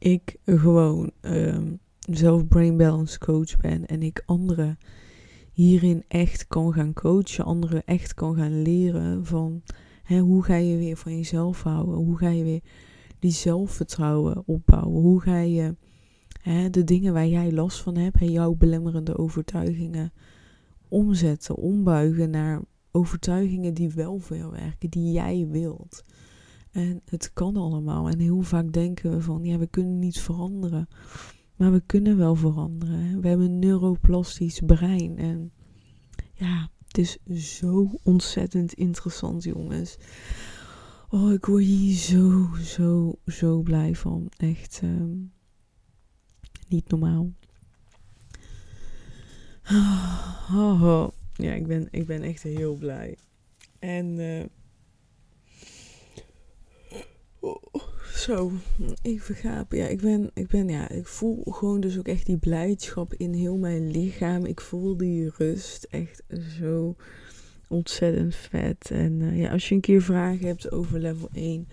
ik 0.00 0.36
gewoon 0.44 1.10
um, 1.20 1.78
zelf 1.98 2.48
brain 2.48 2.76
balance 2.76 3.18
coach 3.18 3.56
ben 3.56 3.86
en 3.86 4.02
ik 4.02 4.22
anderen 4.26 4.78
hierin 5.52 6.04
echt 6.08 6.46
kan 6.46 6.72
gaan 6.72 6.92
coachen, 6.92 7.44
anderen 7.44 7.84
echt 7.84 8.14
kan 8.14 8.34
gaan 8.34 8.62
leren 8.62 9.26
van 9.26 9.62
hè, 10.02 10.18
hoe 10.18 10.42
ga 10.42 10.54
je 10.54 10.76
weer 10.76 10.96
van 10.96 11.16
jezelf 11.16 11.62
houden, 11.62 11.94
hoe 11.94 12.18
ga 12.18 12.28
je 12.28 12.44
weer 12.44 12.62
die 13.18 13.30
zelfvertrouwen 13.30 14.42
opbouwen, 14.46 15.02
hoe 15.02 15.20
ga 15.20 15.38
je 15.38 15.76
hè, 16.42 16.70
de 16.70 16.84
dingen 16.84 17.12
waar 17.12 17.26
jij 17.26 17.52
last 17.52 17.80
van 17.80 17.96
hebt 17.96 18.20
en 18.20 18.32
jouw 18.32 18.54
belemmerende 18.54 19.18
overtuigingen 19.18 20.12
omzetten, 20.88 21.56
ombuigen 21.56 22.30
naar 22.30 22.60
overtuigingen 22.90 23.74
die 23.74 23.90
wel 23.90 24.20
jou 24.28 24.50
werken, 24.50 24.90
die 24.90 25.12
jij 25.12 25.46
wilt. 25.50 26.04
En 26.70 27.02
het 27.04 27.32
kan 27.32 27.56
allemaal. 27.56 28.08
En 28.08 28.18
heel 28.18 28.40
vaak 28.40 28.72
denken 28.72 29.10
we 29.10 29.20
van, 29.20 29.44
ja, 29.44 29.58
we 29.58 29.66
kunnen 29.66 29.98
niet 29.98 30.20
veranderen. 30.20 30.88
Maar 31.56 31.72
we 31.72 31.82
kunnen 31.86 32.16
wel 32.16 32.34
veranderen. 32.34 33.20
We 33.20 33.28
hebben 33.28 33.46
een 33.46 33.58
neuroplastisch 33.58 34.60
brein. 34.66 35.18
En 35.18 35.52
ja, 36.32 36.70
het 36.86 36.98
is 36.98 37.18
zo 37.56 37.90
ontzettend 38.02 38.72
interessant, 38.72 39.44
jongens. 39.44 39.96
Oh, 41.08 41.32
ik 41.32 41.46
word 41.46 41.64
hier 41.64 41.96
zo, 41.96 42.48
zo, 42.62 43.18
zo 43.26 43.62
blij 43.62 43.94
van. 43.94 44.30
Echt. 44.36 44.80
Um, 44.84 45.32
niet 46.68 46.90
normaal. 46.90 47.32
Oh, 50.52 51.08
Ja, 51.32 51.52
ik 51.52 51.66
ben, 51.66 51.88
ik 51.90 52.06
ben 52.06 52.22
echt 52.22 52.42
heel 52.42 52.74
blij. 52.74 53.16
En 53.78 54.06
uh, 54.18 54.44
zo, 58.14 58.52
even 59.02 59.34
gapen. 59.34 59.78
Ja, 59.78 59.86
ik 59.86 60.00
ben, 60.00 60.30
ik 60.34 60.46
ben, 60.48 60.68
ja, 60.68 60.88
ik 60.88 61.06
voel 61.06 61.42
gewoon 61.44 61.80
dus 61.80 61.98
ook 61.98 62.08
echt 62.08 62.26
die 62.26 62.38
blijdschap 62.38 63.14
in 63.14 63.32
heel 63.32 63.56
mijn 63.56 63.90
lichaam. 63.90 64.44
Ik 64.44 64.60
voel 64.60 64.96
die 64.96 65.30
rust 65.36 65.84
echt 65.84 66.22
zo 66.58 66.96
ontzettend 67.68 68.34
vet. 68.34 68.90
En 68.90 69.20
uh, 69.20 69.40
ja, 69.40 69.52
als 69.52 69.68
je 69.68 69.74
een 69.74 69.80
keer 69.80 70.02
vragen 70.02 70.46
hebt 70.46 70.72
over 70.72 71.00
level 71.00 71.28
1 71.32 71.68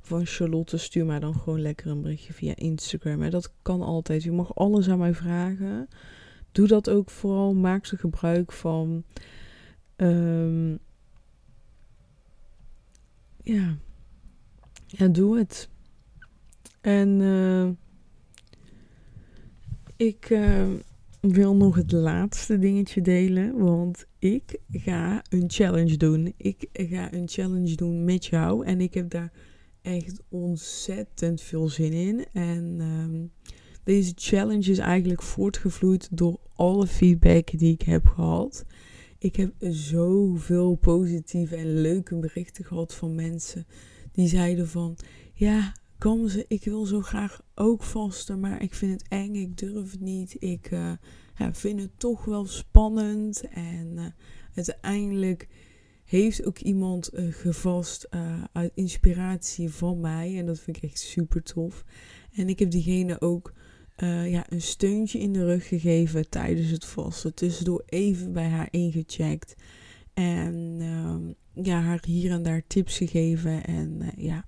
van 0.00 0.26
Charlotte, 0.26 0.76
stuur 0.76 1.06
mij 1.06 1.18
dan 1.18 1.34
gewoon 1.34 1.60
lekker 1.60 1.90
een 1.90 2.02
berichtje 2.02 2.32
via 2.32 2.56
Instagram. 2.56 3.30
Dat 3.30 3.52
kan 3.62 3.82
altijd. 3.82 4.22
Je 4.22 4.32
mag 4.32 4.54
alles 4.54 4.88
aan 4.88 4.98
mij 4.98 5.14
vragen. 5.14 5.88
Doe 6.52 6.66
dat 6.66 6.90
ook 6.90 7.10
vooral. 7.10 7.54
Maak 7.54 7.86
ze 7.86 7.96
gebruik 7.96 8.52
van. 8.52 9.04
Um, 9.96 10.78
ja. 13.42 13.76
Ja, 14.96 15.08
doe 15.08 15.38
het. 15.38 15.68
En 16.80 17.20
uh, 17.20 17.68
ik 19.96 20.30
uh, 20.30 20.66
wil 21.20 21.56
nog 21.56 21.74
het 21.74 21.92
laatste 21.92 22.58
dingetje 22.58 23.00
delen. 23.00 23.58
Want 23.58 24.06
ik 24.18 24.58
ga 24.70 25.22
een 25.28 25.50
challenge 25.50 25.96
doen. 25.96 26.34
Ik 26.36 26.68
ga 26.72 27.12
een 27.12 27.28
challenge 27.28 27.74
doen 27.74 28.04
met 28.04 28.26
jou. 28.26 28.66
En 28.66 28.80
ik 28.80 28.94
heb 28.94 29.10
daar 29.10 29.32
echt 29.82 30.22
ontzettend 30.28 31.40
veel 31.40 31.68
zin 31.68 31.92
in. 31.92 32.26
En 32.32 32.80
um, 32.80 33.30
deze 33.84 34.12
challenge 34.14 34.70
is 34.70 34.78
eigenlijk 34.78 35.22
voortgevloeid 35.22 36.08
door 36.10 36.40
alle 36.54 36.86
feedback 36.86 37.58
die 37.58 37.72
ik 37.72 37.82
heb 37.82 38.06
gehad. 38.06 38.64
Ik 39.18 39.36
heb 39.36 39.52
zoveel 39.58 40.74
positieve 40.74 41.56
en 41.56 41.80
leuke 41.80 42.16
berichten 42.16 42.64
gehad 42.64 42.94
van 42.94 43.14
mensen 43.14 43.66
die 44.12 44.28
zeiden 44.28 44.68
van 44.68 44.96
ja, 45.34 45.72
kom 45.98 46.28
ze, 46.28 46.44
ik 46.48 46.64
wil 46.64 46.84
zo 46.84 47.00
graag 47.00 47.42
ook 47.54 47.82
vasten, 47.82 48.40
maar 48.40 48.62
ik 48.62 48.74
vind 48.74 48.92
het 48.92 49.08
eng, 49.08 49.34
ik 49.34 49.58
durf 49.58 49.90
het 49.90 50.00
niet. 50.00 50.36
Ik 50.38 50.70
ja, 51.36 51.54
vind 51.54 51.80
het 51.80 51.98
toch 51.98 52.24
wel 52.24 52.46
spannend 52.46 53.48
en 53.48 53.92
uh, 53.94 54.04
uiteindelijk 54.54 55.48
heeft 56.04 56.46
ook 56.46 56.58
iemand 56.58 57.14
uh, 57.14 57.32
gevast 57.32 58.08
uit 58.52 58.72
inspiratie 58.74 59.70
van 59.70 60.00
mij. 60.00 60.38
En 60.38 60.46
dat 60.46 60.60
vind 60.60 60.76
ik 60.76 60.82
echt 60.82 60.98
super 60.98 61.42
tof. 61.42 61.84
En 62.32 62.48
ik 62.48 62.58
heb 62.58 62.70
diegene 62.70 63.20
ook 63.20 63.52
ja, 64.26 64.50
een 64.50 64.62
steuntje 64.62 65.18
in 65.18 65.32
de 65.32 65.44
rug 65.44 65.68
gegeven 65.68 66.28
tijdens 66.28 66.70
het 66.70 66.84
vasten. 66.84 67.34
Tussendoor 67.34 67.82
even 67.86 68.32
bij 68.32 68.48
haar 68.48 68.68
ingecheckt. 68.70 69.54
En 70.14 70.76
ehm, 70.80 71.32
ja, 71.54 71.80
haar 71.80 72.02
hier 72.06 72.30
en 72.30 72.42
daar 72.42 72.62
tips 72.66 72.96
gegeven. 72.96 73.64
En 73.64 74.12
ja, 74.16 74.46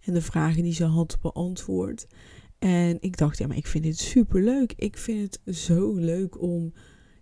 en 0.00 0.12
de 0.12 0.22
vragen 0.22 0.62
die 0.62 0.74
ze 0.74 0.84
had 0.84 1.18
beantwoord. 1.22 2.06
En 2.58 2.96
ik 3.00 3.16
dacht, 3.16 3.38
ja, 3.38 3.46
maar 3.46 3.56
ik 3.56 3.66
vind 3.66 3.84
dit 3.84 3.98
super 3.98 4.42
leuk. 4.42 4.72
Ik 4.76 4.96
vind 4.96 5.38
het 5.44 5.56
zo 5.56 5.94
leuk 5.94 6.40
om 6.42 6.72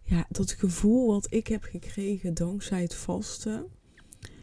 ja, 0.03 0.27
dat 0.31 0.51
gevoel 0.51 1.07
wat 1.07 1.27
ik 1.31 1.47
heb 1.47 1.63
gekregen 1.63 2.35
dankzij 2.35 2.83
het 2.83 2.95
vasten. 2.95 3.67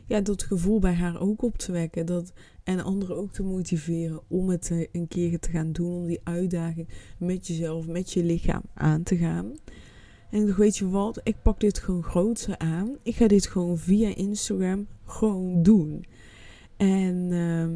Ja, 0.06 0.22
dat 0.22 0.44
gevoel 0.44 0.80
bij 0.80 0.94
haar 0.94 1.20
ook 1.20 1.42
op 1.42 1.58
te 1.58 1.72
wekken. 1.72 2.06
Dat, 2.06 2.34
en 2.64 2.84
anderen 2.84 3.18
ook 3.18 3.32
te 3.32 3.44
motiveren 3.44 4.22
om 4.28 4.50
het 4.50 4.88
een 4.92 5.08
keer 5.08 5.40
te 5.40 5.50
gaan 5.50 5.72
doen. 5.72 5.96
Om 5.96 6.06
die 6.06 6.22
uitdaging 6.24 6.88
met 7.18 7.48
jezelf, 7.48 7.88
met 7.88 8.12
je 8.12 8.24
lichaam 8.24 8.64
aan 8.74 9.04
te 9.04 9.18
gaan. 9.18 9.56
En 10.30 10.40
ik 10.40 10.46
dacht, 10.46 10.58
weet 10.58 10.78
je 10.78 10.90
wat, 10.90 11.20
ik 11.24 11.36
pak 11.42 11.60
dit 11.60 11.80
gewoon 11.80 12.04
grootser 12.04 12.58
aan. 12.58 12.98
Ik 13.04 13.16
ga 13.16 13.28
dit 13.28 13.48
gewoon 13.48 13.78
via 13.78 14.16
Instagram 14.16 14.88
gewoon 15.06 15.64
doen. 15.64 16.06
En 16.78 17.16
uh, 17.32 17.68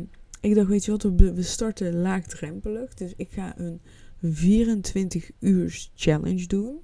ik 0.41 0.55
dacht, 0.55 0.67
weet 0.67 0.85
je 0.85 0.91
wat, 0.91 1.03
we 1.03 1.41
starten 1.41 1.95
laagdrempelig. 1.95 2.93
Dus 2.93 3.13
ik 3.15 3.31
ga 3.31 3.59
een 3.59 3.81
24 4.21 5.31
uur 5.39 5.89
challenge 5.95 6.47
doen. 6.47 6.79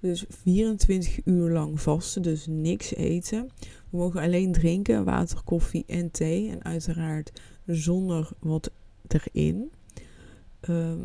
Dus 0.00 0.24
24 0.28 1.20
uur 1.24 1.50
lang 1.50 1.80
vasten, 1.80 2.22
dus 2.22 2.46
niks 2.46 2.94
eten. 2.94 3.50
We 3.90 3.96
mogen 3.96 4.20
alleen 4.20 4.52
drinken, 4.52 5.04
water, 5.04 5.42
koffie 5.44 5.84
en 5.86 6.10
thee. 6.10 6.50
En 6.50 6.64
uiteraard 6.64 7.32
zonder 7.66 8.30
wat 8.38 8.70
erin. 9.08 9.70
Ehm, 10.60 10.98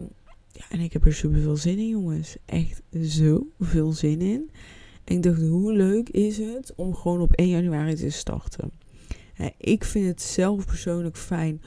ja, 0.57 0.65
en 0.69 0.79
ik 0.79 0.93
heb 0.93 1.05
er 1.05 1.13
super 1.13 1.41
veel 1.41 1.57
zin 1.57 1.77
in, 1.77 1.87
jongens. 1.87 2.37
Echt 2.45 2.81
zo 3.01 3.47
veel 3.59 3.91
zin 3.91 4.21
in. 4.21 4.51
En 5.03 5.15
ik 5.15 5.23
dacht, 5.23 5.41
hoe 5.41 5.73
leuk 5.73 6.09
is 6.09 6.37
het 6.37 6.73
om 6.75 6.95
gewoon 6.95 7.21
op 7.21 7.33
1 7.33 7.47
januari 7.47 7.95
te 7.95 8.09
starten? 8.09 8.71
ik 9.57 9.83
vind 9.83 10.07
het 10.07 10.21
zelf 10.21 10.65
persoonlijk 10.65 11.17
fijn 11.17 11.61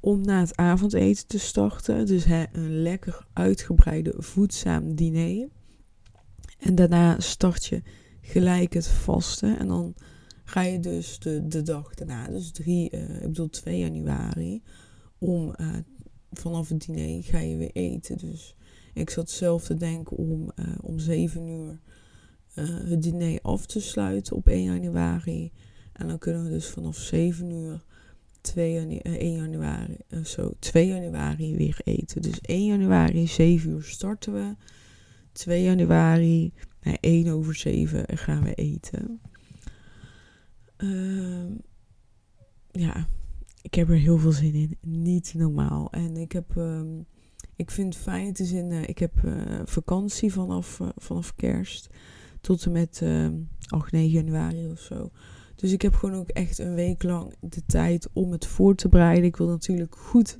om 0.00 0.20
na 0.20 0.40
het 0.40 0.56
avondeten 0.56 1.26
te 1.26 1.38
starten. 1.38 2.06
Dus 2.06 2.24
een 2.52 2.82
lekker 2.82 3.26
uitgebreide 3.32 4.14
voedzaam 4.16 4.94
diner. 4.94 5.48
En 6.58 6.74
daarna 6.74 7.20
start 7.20 7.64
je 7.64 7.82
gelijk 8.20 8.72
het 8.72 8.86
vasten. 8.88 9.58
En 9.58 9.66
dan 9.66 9.94
ga 10.44 10.62
je 10.62 10.80
dus 10.80 11.18
de, 11.18 11.48
de 11.48 11.62
dag 11.62 11.94
daarna, 11.94 12.26
dus 12.26 12.50
3, 12.50 12.90
uh, 12.90 13.02
eh, 13.02 13.16
ik 13.16 13.26
bedoel 13.26 13.50
2 13.50 13.78
januari, 13.78 14.62
om 15.18 15.54
uh, 15.60 15.76
vanaf 16.32 16.68
het 16.68 16.86
diner 16.86 17.22
ga 17.22 17.38
je 17.38 17.56
weer 17.56 17.70
eten. 17.72 18.18
Dus 18.18 18.54
ik 18.94 19.10
zat 19.10 19.30
zelf 19.30 19.64
te 19.64 19.74
denken 19.74 20.16
om 20.16 20.50
uh, 20.56 20.66
om 20.82 20.98
7 20.98 21.48
uur 21.48 21.80
het 22.64 23.02
diner 23.02 23.38
af 23.42 23.66
te 23.66 23.80
sluiten 23.80 24.36
op 24.36 24.48
1 24.48 24.62
januari. 24.62 25.52
En 25.92 26.08
dan 26.08 26.18
kunnen 26.18 26.44
we 26.44 26.50
dus 26.50 26.66
vanaf 26.66 26.96
7 26.96 27.50
uur 27.50 27.84
2 28.40 28.72
janu 28.72 28.96
1 28.96 29.32
januari, 29.32 29.96
zo 30.24 30.52
2 30.58 30.86
januari 30.86 31.56
weer 31.56 31.80
eten. 31.84 32.22
Dus 32.22 32.40
1 32.40 32.64
januari 32.64 33.26
7 33.26 33.70
uur 33.70 33.82
starten 33.82 34.32
we. 34.32 34.54
2 35.32 35.62
januari, 35.62 36.52
nee, 36.82 36.98
1 37.00 37.28
over 37.28 37.54
7 37.54 38.18
gaan 38.18 38.42
we 38.42 38.54
eten. 38.54 39.20
Uh, 40.78 41.50
ja, 42.70 43.08
ik 43.62 43.74
heb 43.74 43.88
er 43.88 43.96
heel 43.96 44.18
veel 44.18 44.32
zin 44.32 44.54
in. 44.54 44.78
Niet 44.80 45.34
normaal. 45.36 45.90
En 45.90 46.16
ik 46.16 46.32
heb, 46.32 46.56
um, 46.56 47.06
ik 47.56 47.70
vind 47.70 47.94
het 47.94 48.02
fijn, 48.02 48.26
het 48.26 48.38
is 48.38 48.52
in, 48.52 48.70
uh, 48.70 48.88
ik 48.88 48.98
heb 48.98 49.22
uh, 49.24 49.60
vakantie 49.64 50.32
vanaf, 50.32 50.78
uh, 50.78 50.88
vanaf 50.96 51.34
kerst 51.34 51.88
tot 52.40 52.64
en 52.64 52.72
met 52.72 53.02
8, 53.68 53.92
9 53.92 54.10
januari 54.10 54.70
of 54.70 54.80
zo. 54.80 55.10
Dus 55.54 55.72
ik 55.72 55.82
heb 55.82 55.94
gewoon 55.94 56.16
ook 56.16 56.28
echt 56.28 56.58
een 56.58 56.74
week 56.74 57.02
lang 57.02 57.34
de 57.40 57.66
tijd 57.66 58.08
om 58.12 58.32
het 58.32 58.46
voor 58.46 58.74
te 58.74 58.88
bereiden. 58.88 59.24
Ik 59.24 59.36
wil 59.36 59.48
natuurlijk 59.48 59.96
goed 59.96 60.38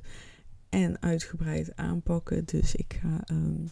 en 0.69 1.01
uitgebreid 1.01 1.75
aanpakken. 1.75 2.45
Dus 2.45 2.75
ik 2.75 2.99
ga 3.01 3.35
um, 3.35 3.71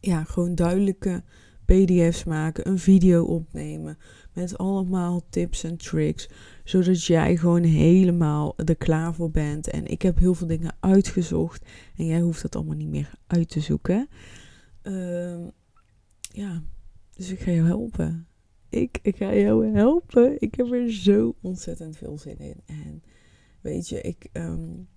ja, 0.00 0.24
gewoon 0.24 0.54
duidelijke 0.54 1.22
PDF's 1.64 2.24
maken, 2.24 2.68
een 2.68 2.78
video 2.78 3.24
opnemen 3.24 3.98
met 4.32 4.58
allemaal 4.58 5.22
tips 5.28 5.64
en 5.64 5.76
tricks, 5.76 6.28
zodat 6.64 7.04
jij 7.04 7.36
gewoon 7.36 7.62
helemaal 7.62 8.56
er 8.56 8.76
klaar 8.76 9.14
voor 9.14 9.30
bent. 9.30 9.68
En 9.68 9.86
ik 9.86 10.02
heb 10.02 10.18
heel 10.18 10.34
veel 10.34 10.46
dingen 10.46 10.76
uitgezocht 10.80 11.64
en 11.96 12.06
jij 12.06 12.20
hoeft 12.20 12.42
dat 12.42 12.56
allemaal 12.56 12.76
niet 12.76 12.88
meer 12.88 13.10
uit 13.26 13.48
te 13.48 13.60
zoeken. 13.60 14.08
Uh, 14.82 15.46
ja, 16.32 16.62
dus 17.14 17.30
ik 17.30 17.40
ga 17.40 17.50
jou 17.50 17.66
helpen. 17.66 18.26
Ik, 18.68 18.98
ik 19.02 19.16
ga 19.16 19.34
jou 19.34 19.66
helpen. 19.72 20.40
Ik 20.40 20.54
heb 20.54 20.72
er 20.72 20.92
zo 20.92 21.34
ontzettend 21.40 21.96
veel 21.96 22.18
zin 22.18 22.38
in. 22.38 22.60
En 22.66 23.02
weet 23.60 23.88
je, 23.88 24.00
ik, 24.00 24.28
um, 24.32 24.88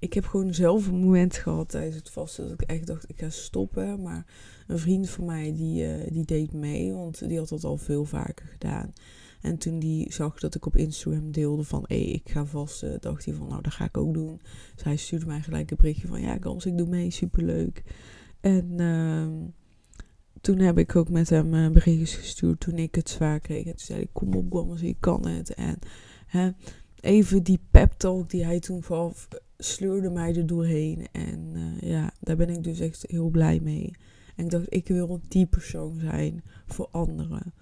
ik 0.00 0.12
heb 0.12 0.26
gewoon 0.26 0.54
zelf 0.54 0.86
een 0.86 1.00
moment 1.00 1.36
gehad 1.36 1.68
tijdens 1.68 1.96
het 1.96 2.10
vasten 2.10 2.48
dat 2.48 2.60
ik 2.60 2.68
echt 2.68 2.86
dacht, 2.86 3.08
ik 3.08 3.18
ga 3.18 3.30
stoppen. 3.30 4.02
Maar 4.02 4.26
een 4.66 4.78
vriend 4.78 5.10
van 5.10 5.24
mij, 5.24 5.52
die, 5.52 5.82
uh, 5.82 6.12
die 6.12 6.24
deed 6.24 6.52
mee, 6.52 6.92
want 6.92 7.28
die 7.28 7.38
had 7.38 7.48
dat 7.48 7.64
al 7.64 7.76
veel 7.76 8.04
vaker 8.04 8.46
gedaan. 8.46 8.92
En 9.40 9.58
toen 9.58 9.78
die 9.78 10.12
zag 10.12 10.38
dat 10.38 10.54
ik 10.54 10.66
op 10.66 10.76
Instagram 10.76 11.30
deelde 11.30 11.64
van, 11.64 11.84
hé, 11.86 11.94
ik 11.94 12.30
ga 12.30 12.44
vasten, 12.44 13.00
dacht 13.00 13.24
hij 13.24 13.34
van, 13.34 13.48
nou, 13.48 13.62
dat 13.62 13.72
ga 13.72 13.84
ik 13.84 13.96
ook 13.96 14.14
doen. 14.14 14.40
Dus 14.74 14.84
hij 14.84 14.96
stuurde 14.96 15.26
mij 15.26 15.40
gelijk 15.40 15.70
een 15.70 15.76
berichtje 15.76 16.08
van, 16.08 16.20
ja, 16.20 16.36
Gans, 16.40 16.66
ik 16.66 16.78
doe 16.78 16.88
mee, 16.88 17.10
superleuk. 17.10 17.82
En 18.40 18.80
uh, 18.80 19.26
toen 20.40 20.58
heb 20.58 20.78
ik 20.78 20.96
ook 20.96 21.08
met 21.08 21.30
hem 21.30 21.54
uh, 21.54 21.70
berichtjes 21.70 22.14
gestuurd 22.14 22.60
toen 22.60 22.78
ik 22.78 22.94
het 22.94 23.08
zwaar 23.08 23.40
kreeg. 23.40 23.64
En 23.64 23.76
toen 23.76 23.86
zei 23.86 24.00
ik, 24.00 24.08
kom 24.12 24.34
op 24.34 24.52
Gans, 24.52 24.80
je 24.80 24.96
kan 25.00 25.26
het. 25.26 25.54
En 25.54 25.78
hè, 26.26 26.50
even 27.00 27.42
die 27.42 27.60
pep 27.70 27.92
talk 27.92 28.30
die 28.30 28.44
hij 28.44 28.60
toen 28.60 28.82
gaf, 28.82 29.28
sleurde 29.64 30.10
mij 30.10 30.36
er 30.36 30.46
doorheen. 30.46 31.06
En 31.12 31.52
uh, 31.54 31.90
ja, 31.90 32.12
daar 32.20 32.36
ben 32.36 32.48
ik 32.48 32.64
dus 32.64 32.80
echt 32.80 33.04
heel 33.08 33.28
blij 33.28 33.60
mee. 33.60 33.94
En 34.36 34.44
ik 34.44 34.50
dacht, 34.50 34.66
ik 34.68 34.88
wil 34.88 35.20
die 35.28 35.46
persoon 35.46 35.98
zijn 35.98 36.42
voor 36.66 36.88
anderen. 36.90 37.54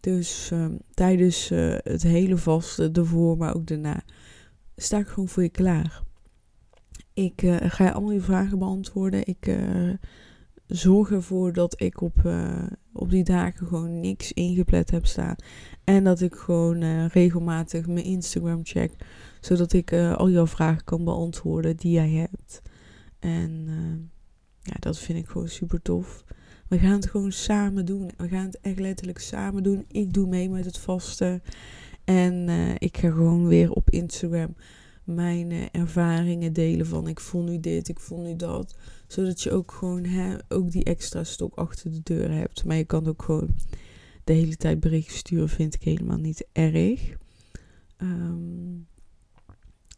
Dus 0.00 0.50
um, 0.52 0.78
tijdens 0.94 1.50
uh, 1.50 1.74
het 1.82 2.02
hele 2.02 2.36
vaste, 2.36 2.90
ervoor, 2.92 3.36
maar 3.36 3.54
ook 3.54 3.66
daarna, 3.66 4.02
sta 4.76 4.98
ik 4.98 5.06
gewoon 5.06 5.28
voor 5.28 5.42
je 5.42 5.48
klaar. 5.48 6.02
Ik 7.12 7.42
uh, 7.42 7.56
ga 7.60 7.90
al 7.90 8.10
je 8.10 8.20
vragen 8.20 8.58
beantwoorden. 8.58 9.26
Ik 9.26 9.56
zorg 10.66 11.10
ervoor 11.10 11.52
dat 11.52 11.80
ik 11.80 12.00
op, 12.00 12.30
op 12.92 13.10
die 13.10 13.24
dagen 13.24 13.66
gewoon 13.66 14.00
niks 14.00 14.32
ingepland 14.32 14.90
heb 14.90 15.06
staan. 15.06 15.36
En 15.84 16.04
dat 16.04 16.20
ik 16.20 16.34
gewoon 16.34 17.06
regelmatig 17.06 17.86
mijn 17.86 18.04
Instagram 18.04 18.60
check 18.62 18.92
zodat 19.40 19.72
ik 19.72 19.90
uh, 19.90 20.16
al 20.16 20.30
jouw 20.30 20.46
vragen 20.46 20.84
kan 20.84 21.04
beantwoorden 21.04 21.76
die 21.76 21.92
jij 21.92 22.10
hebt. 22.10 22.62
En 23.18 23.64
uh, 23.68 24.20
ja, 24.62 24.74
dat 24.78 24.98
vind 24.98 25.18
ik 25.18 25.26
gewoon 25.26 25.48
super 25.48 25.82
tof. 25.82 26.24
We 26.68 26.78
gaan 26.78 26.92
het 26.92 27.06
gewoon 27.06 27.32
samen 27.32 27.86
doen. 27.86 28.10
We 28.16 28.28
gaan 28.28 28.46
het 28.46 28.60
echt 28.60 28.78
letterlijk 28.78 29.18
samen 29.18 29.62
doen. 29.62 29.84
Ik 29.88 30.12
doe 30.12 30.26
mee 30.26 30.50
met 30.50 30.64
het 30.64 30.78
vasten. 30.78 31.42
En 32.04 32.48
uh, 32.48 32.74
ik 32.78 32.96
ga 32.96 33.10
gewoon 33.10 33.46
weer 33.46 33.72
op 33.72 33.90
Instagram 33.90 34.54
mijn 35.14 35.70
ervaringen 35.72 36.52
delen 36.52 36.86
van 36.86 37.08
ik 37.08 37.20
voel 37.20 37.42
nu 37.42 37.60
dit, 37.60 37.88
ik 37.88 38.00
voel 38.00 38.20
nu 38.20 38.36
dat. 38.36 38.76
Zodat 39.06 39.42
je 39.42 39.50
ook 39.50 39.72
gewoon 39.72 40.04
hè, 40.04 40.36
ook 40.48 40.70
die 40.70 40.84
extra 40.84 41.24
stok 41.24 41.54
achter 41.54 41.90
de 41.90 42.00
deur 42.02 42.30
hebt. 42.30 42.64
Maar 42.64 42.76
je 42.76 42.84
kan 42.84 43.06
ook 43.06 43.22
gewoon 43.22 43.54
de 44.24 44.32
hele 44.32 44.56
tijd 44.56 44.80
berichten 44.80 45.16
sturen, 45.16 45.48
vind 45.48 45.74
ik 45.74 45.82
helemaal 45.82 46.18
niet 46.18 46.46
erg. 46.52 47.16
Um, 47.98 48.86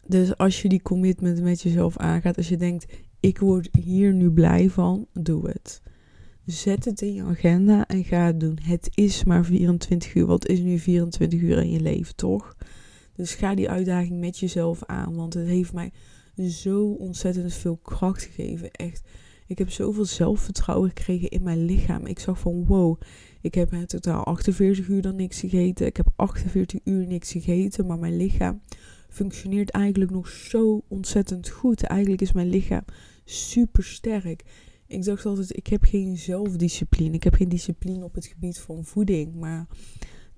dus 0.07 0.37
als 0.37 0.63
je 0.63 0.69
die 0.69 0.83
commitment 0.83 1.43
met 1.43 1.63
jezelf 1.63 1.97
aangaat, 1.97 2.37
als 2.37 2.49
je 2.49 2.57
denkt, 2.57 2.93
ik 3.21 3.39
word 3.39 3.69
hier 3.81 4.13
nu 4.13 4.31
blij 4.31 4.71
van, 4.71 5.07
doe 5.13 5.49
het. 5.49 5.83
Zet 6.47 6.85
het 6.85 7.01
in 7.01 7.15
je 7.15 7.23
agenda 7.23 7.87
en 7.87 8.05
ga 8.05 8.27
het 8.27 8.41
doen. 8.41 8.59
Het 8.63 8.91
is 8.95 9.25
maar 9.25 9.45
24 9.45 10.15
uur. 10.15 10.27
Wat 10.27 10.47
is 10.47 10.61
nu 10.61 10.79
24 10.79 11.41
uur 11.41 11.59
in 11.59 11.71
je 11.71 11.81
leven, 11.81 12.17
toch? 12.17 12.57
Dus 13.15 13.35
ga 13.35 13.55
die 13.55 13.71
uitdaging 13.71 14.21
met 14.21 14.39
jezelf 14.39 14.85
aan. 14.85 15.15
Want 15.15 15.35
het 15.35 15.47
heeft 15.47 15.73
mij 15.73 15.93
zo 16.49 16.91
ontzettend 16.91 17.53
veel 17.53 17.77
kracht 17.77 18.23
gegeven. 18.23 18.71
Echt. 18.71 19.03
Ik 19.47 19.59
heb 19.59 19.71
zoveel 19.71 20.05
zelfvertrouwen 20.05 20.89
gekregen 20.89 21.29
in 21.29 21.43
mijn 21.43 21.65
lichaam. 21.65 22.07
Ik 22.07 22.19
zag 22.19 22.39
van 22.39 22.65
wow, 22.67 23.01
ik 23.41 23.55
heb 23.55 23.73
in 23.73 23.87
totaal 23.87 24.25
48 24.25 24.89
uur 24.89 25.03
dan 25.03 25.17
niks 25.17 25.41
gegeten. 25.41 25.87
Ik 25.87 25.97
heb 25.97 26.07
48 26.17 26.81
uur 26.85 27.07
niks 27.07 27.33
gegeten. 27.33 27.87
Maar 27.87 27.99
mijn 27.99 28.17
lichaam 28.17 28.61
functioneert 29.13 29.71
eigenlijk 29.71 30.11
nog 30.11 30.29
zo 30.29 30.83
ontzettend 30.89 31.49
goed. 31.49 31.83
Eigenlijk 31.83 32.23
is 32.23 32.33
mijn 32.33 32.49
lichaam 32.49 32.85
super 33.25 33.85
sterk. 33.85 34.45
Ik 34.87 35.05
dacht 35.05 35.27
altijd, 35.27 35.57
ik 35.57 35.67
heb 35.67 35.85
geen 35.85 36.17
zelfdiscipline. 36.17 37.15
Ik 37.15 37.25
heb 37.25 37.35
geen 37.35 37.49
discipline 37.49 38.05
op 38.05 38.15
het 38.15 38.27
gebied 38.27 38.59
van 38.59 38.85
voeding. 38.85 39.35
Maar 39.35 39.67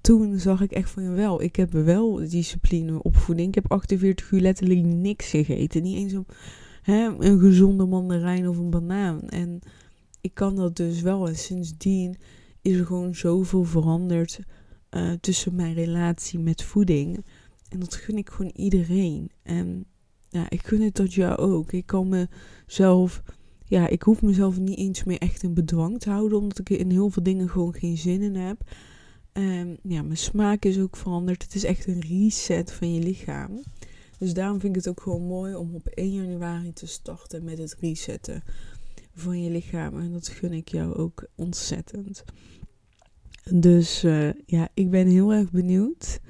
toen 0.00 0.38
zag 0.38 0.60
ik 0.60 0.72
echt 0.72 0.90
van, 0.90 1.02
jawel, 1.02 1.42
ik 1.42 1.56
heb 1.56 1.72
wel 1.72 2.14
discipline 2.28 3.02
op 3.02 3.16
voeding. 3.16 3.48
Ik 3.48 3.54
heb 3.54 3.70
48 3.72 4.30
uur 4.30 4.40
letterlijk 4.40 4.84
niks 4.84 5.30
gegeten. 5.30 5.82
Niet 5.82 5.96
eens 5.96 6.14
op, 6.14 6.36
hè, 6.82 7.06
een 7.18 7.40
gezonde 7.40 7.86
mandarijn 7.86 8.48
of 8.48 8.58
een 8.58 8.70
banaan. 8.70 9.28
En 9.28 9.60
ik 10.20 10.34
kan 10.34 10.56
dat 10.56 10.76
dus 10.76 11.00
wel. 11.00 11.28
En 11.28 11.36
sindsdien 11.36 12.16
is 12.62 12.78
er 12.78 12.86
gewoon 12.86 13.14
zoveel 13.14 13.64
veranderd 13.64 14.40
uh, 14.90 15.12
tussen 15.12 15.54
mijn 15.54 15.74
relatie 15.74 16.38
met 16.38 16.62
voeding. 16.62 17.24
En 17.74 17.80
dat 17.80 17.94
gun 17.94 18.16
ik 18.16 18.30
gewoon 18.30 18.52
iedereen. 18.54 19.30
En 19.42 19.84
ja, 20.28 20.50
ik 20.50 20.66
gun 20.66 20.82
het 20.82 20.94
dat 20.94 21.14
jou 21.14 21.36
ook. 21.36 21.72
Ik 21.72 21.86
kan 21.86 22.08
mezelf, 22.08 23.22
ja, 23.64 23.88
ik 23.88 24.02
hoef 24.02 24.22
mezelf 24.22 24.58
niet 24.58 24.78
eens 24.78 25.04
meer 25.04 25.18
echt 25.18 25.42
in 25.42 25.54
bedwang 25.54 26.00
te 26.00 26.10
houden, 26.10 26.38
omdat 26.38 26.58
ik 26.58 26.70
in 26.70 26.90
heel 26.90 27.10
veel 27.10 27.22
dingen 27.22 27.48
gewoon 27.48 27.74
geen 27.74 27.98
zin 27.98 28.22
in 28.22 28.34
heb. 28.34 28.70
En 29.32 29.78
ja, 29.82 30.02
mijn 30.02 30.16
smaak 30.16 30.64
is 30.64 30.78
ook 30.78 30.96
veranderd. 30.96 31.42
Het 31.42 31.54
is 31.54 31.64
echt 31.64 31.86
een 31.86 32.00
reset 32.00 32.72
van 32.72 32.94
je 32.94 33.02
lichaam. 33.02 33.62
Dus 34.18 34.34
daarom 34.34 34.60
vind 34.60 34.76
ik 34.76 34.84
het 34.84 34.90
ook 34.90 35.00
gewoon 35.00 35.26
mooi 35.26 35.54
om 35.54 35.74
op 35.74 35.86
1 35.86 36.12
januari 36.12 36.72
te 36.72 36.86
starten 36.86 37.44
met 37.44 37.58
het 37.58 37.76
resetten 37.80 38.42
van 39.14 39.42
je 39.42 39.50
lichaam. 39.50 39.98
En 40.00 40.12
dat 40.12 40.28
gun 40.28 40.52
ik 40.52 40.68
jou 40.68 40.94
ook 40.94 41.26
ontzettend. 41.34 42.24
Dus 43.50 44.04
uh, 44.04 44.28
ja, 44.46 44.68
ik 44.74 44.90
ben 44.90 45.06
heel 45.06 45.32
erg 45.32 45.50
benieuwd. 45.50 46.20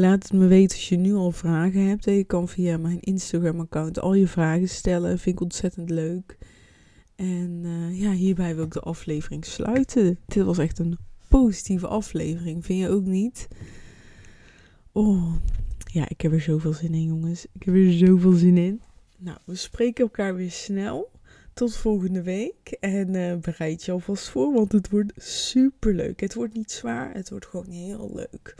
Laat 0.00 0.22
het 0.22 0.32
me 0.32 0.46
weten 0.46 0.76
als 0.76 0.88
je 0.88 0.96
nu 0.96 1.14
al 1.14 1.30
vragen 1.30 1.86
hebt. 1.86 2.04
Je 2.04 2.24
kan 2.24 2.48
via 2.48 2.78
mijn 2.78 3.00
Instagram-account 3.00 4.00
al 4.00 4.14
je 4.14 4.26
vragen 4.26 4.68
stellen. 4.68 5.18
Vind 5.18 5.36
ik 5.36 5.42
ontzettend 5.42 5.90
leuk. 5.90 6.36
En 7.16 7.60
uh, 7.64 8.00
ja, 8.00 8.12
hierbij 8.12 8.54
wil 8.54 8.64
ik 8.64 8.72
de 8.72 8.80
aflevering 8.80 9.44
sluiten. 9.44 10.18
Dit 10.26 10.44
was 10.44 10.58
echt 10.58 10.78
een 10.78 10.98
positieve 11.28 11.86
aflevering. 11.86 12.64
Vind 12.64 12.80
je 12.80 12.88
ook 12.88 13.04
niet? 13.04 13.48
Oh, 14.92 15.34
ja, 15.92 16.08
ik 16.08 16.20
heb 16.20 16.32
er 16.32 16.40
zoveel 16.40 16.72
zin 16.72 16.94
in, 16.94 17.04
jongens. 17.04 17.46
Ik 17.52 17.62
heb 17.62 17.74
er 17.74 17.92
zoveel 17.92 18.32
zin 18.32 18.56
in. 18.56 18.80
Nou, 19.18 19.38
we 19.44 19.54
spreken 19.54 20.04
elkaar 20.04 20.34
weer 20.34 20.50
snel. 20.50 21.10
Tot 21.52 21.76
volgende 21.76 22.22
week. 22.22 22.76
En 22.80 23.14
uh, 23.14 23.36
bereid 23.36 23.84
je 23.84 23.92
alvast 23.92 24.28
voor, 24.28 24.52
want 24.52 24.72
het 24.72 24.90
wordt 24.90 25.12
super 25.16 25.94
leuk. 25.94 26.20
Het 26.20 26.34
wordt 26.34 26.54
niet 26.54 26.72
zwaar, 26.72 27.14
het 27.14 27.30
wordt 27.30 27.46
gewoon 27.46 27.70
heel 27.70 28.10
leuk. 28.14 28.54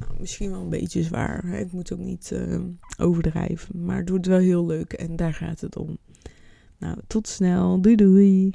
Nou, 0.00 0.12
misschien 0.20 0.50
wel 0.50 0.60
een 0.60 0.68
beetje 0.68 1.02
zwaar. 1.02 1.44
Hè? 1.46 1.58
Ik 1.58 1.72
moet 1.72 1.92
ook 1.92 1.98
niet 1.98 2.30
uh, 2.32 2.60
overdrijven. 2.98 3.84
Maar 3.84 3.96
het 3.96 4.08
wordt 4.08 4.26
wel 4.26 4.38
heel 4.38 4.66
leuk 4.66 4.92
en 4.92 5.16
daar 5.16 5.34
gaat 5.34 5.60
het 5.60 5.76
om. 5.76 5.98
Nou, 6.78 6.98
tot 7.06 7.28
snel. 7.28 7.80
Doei 7.80 7.96
doei. 7.96 8.52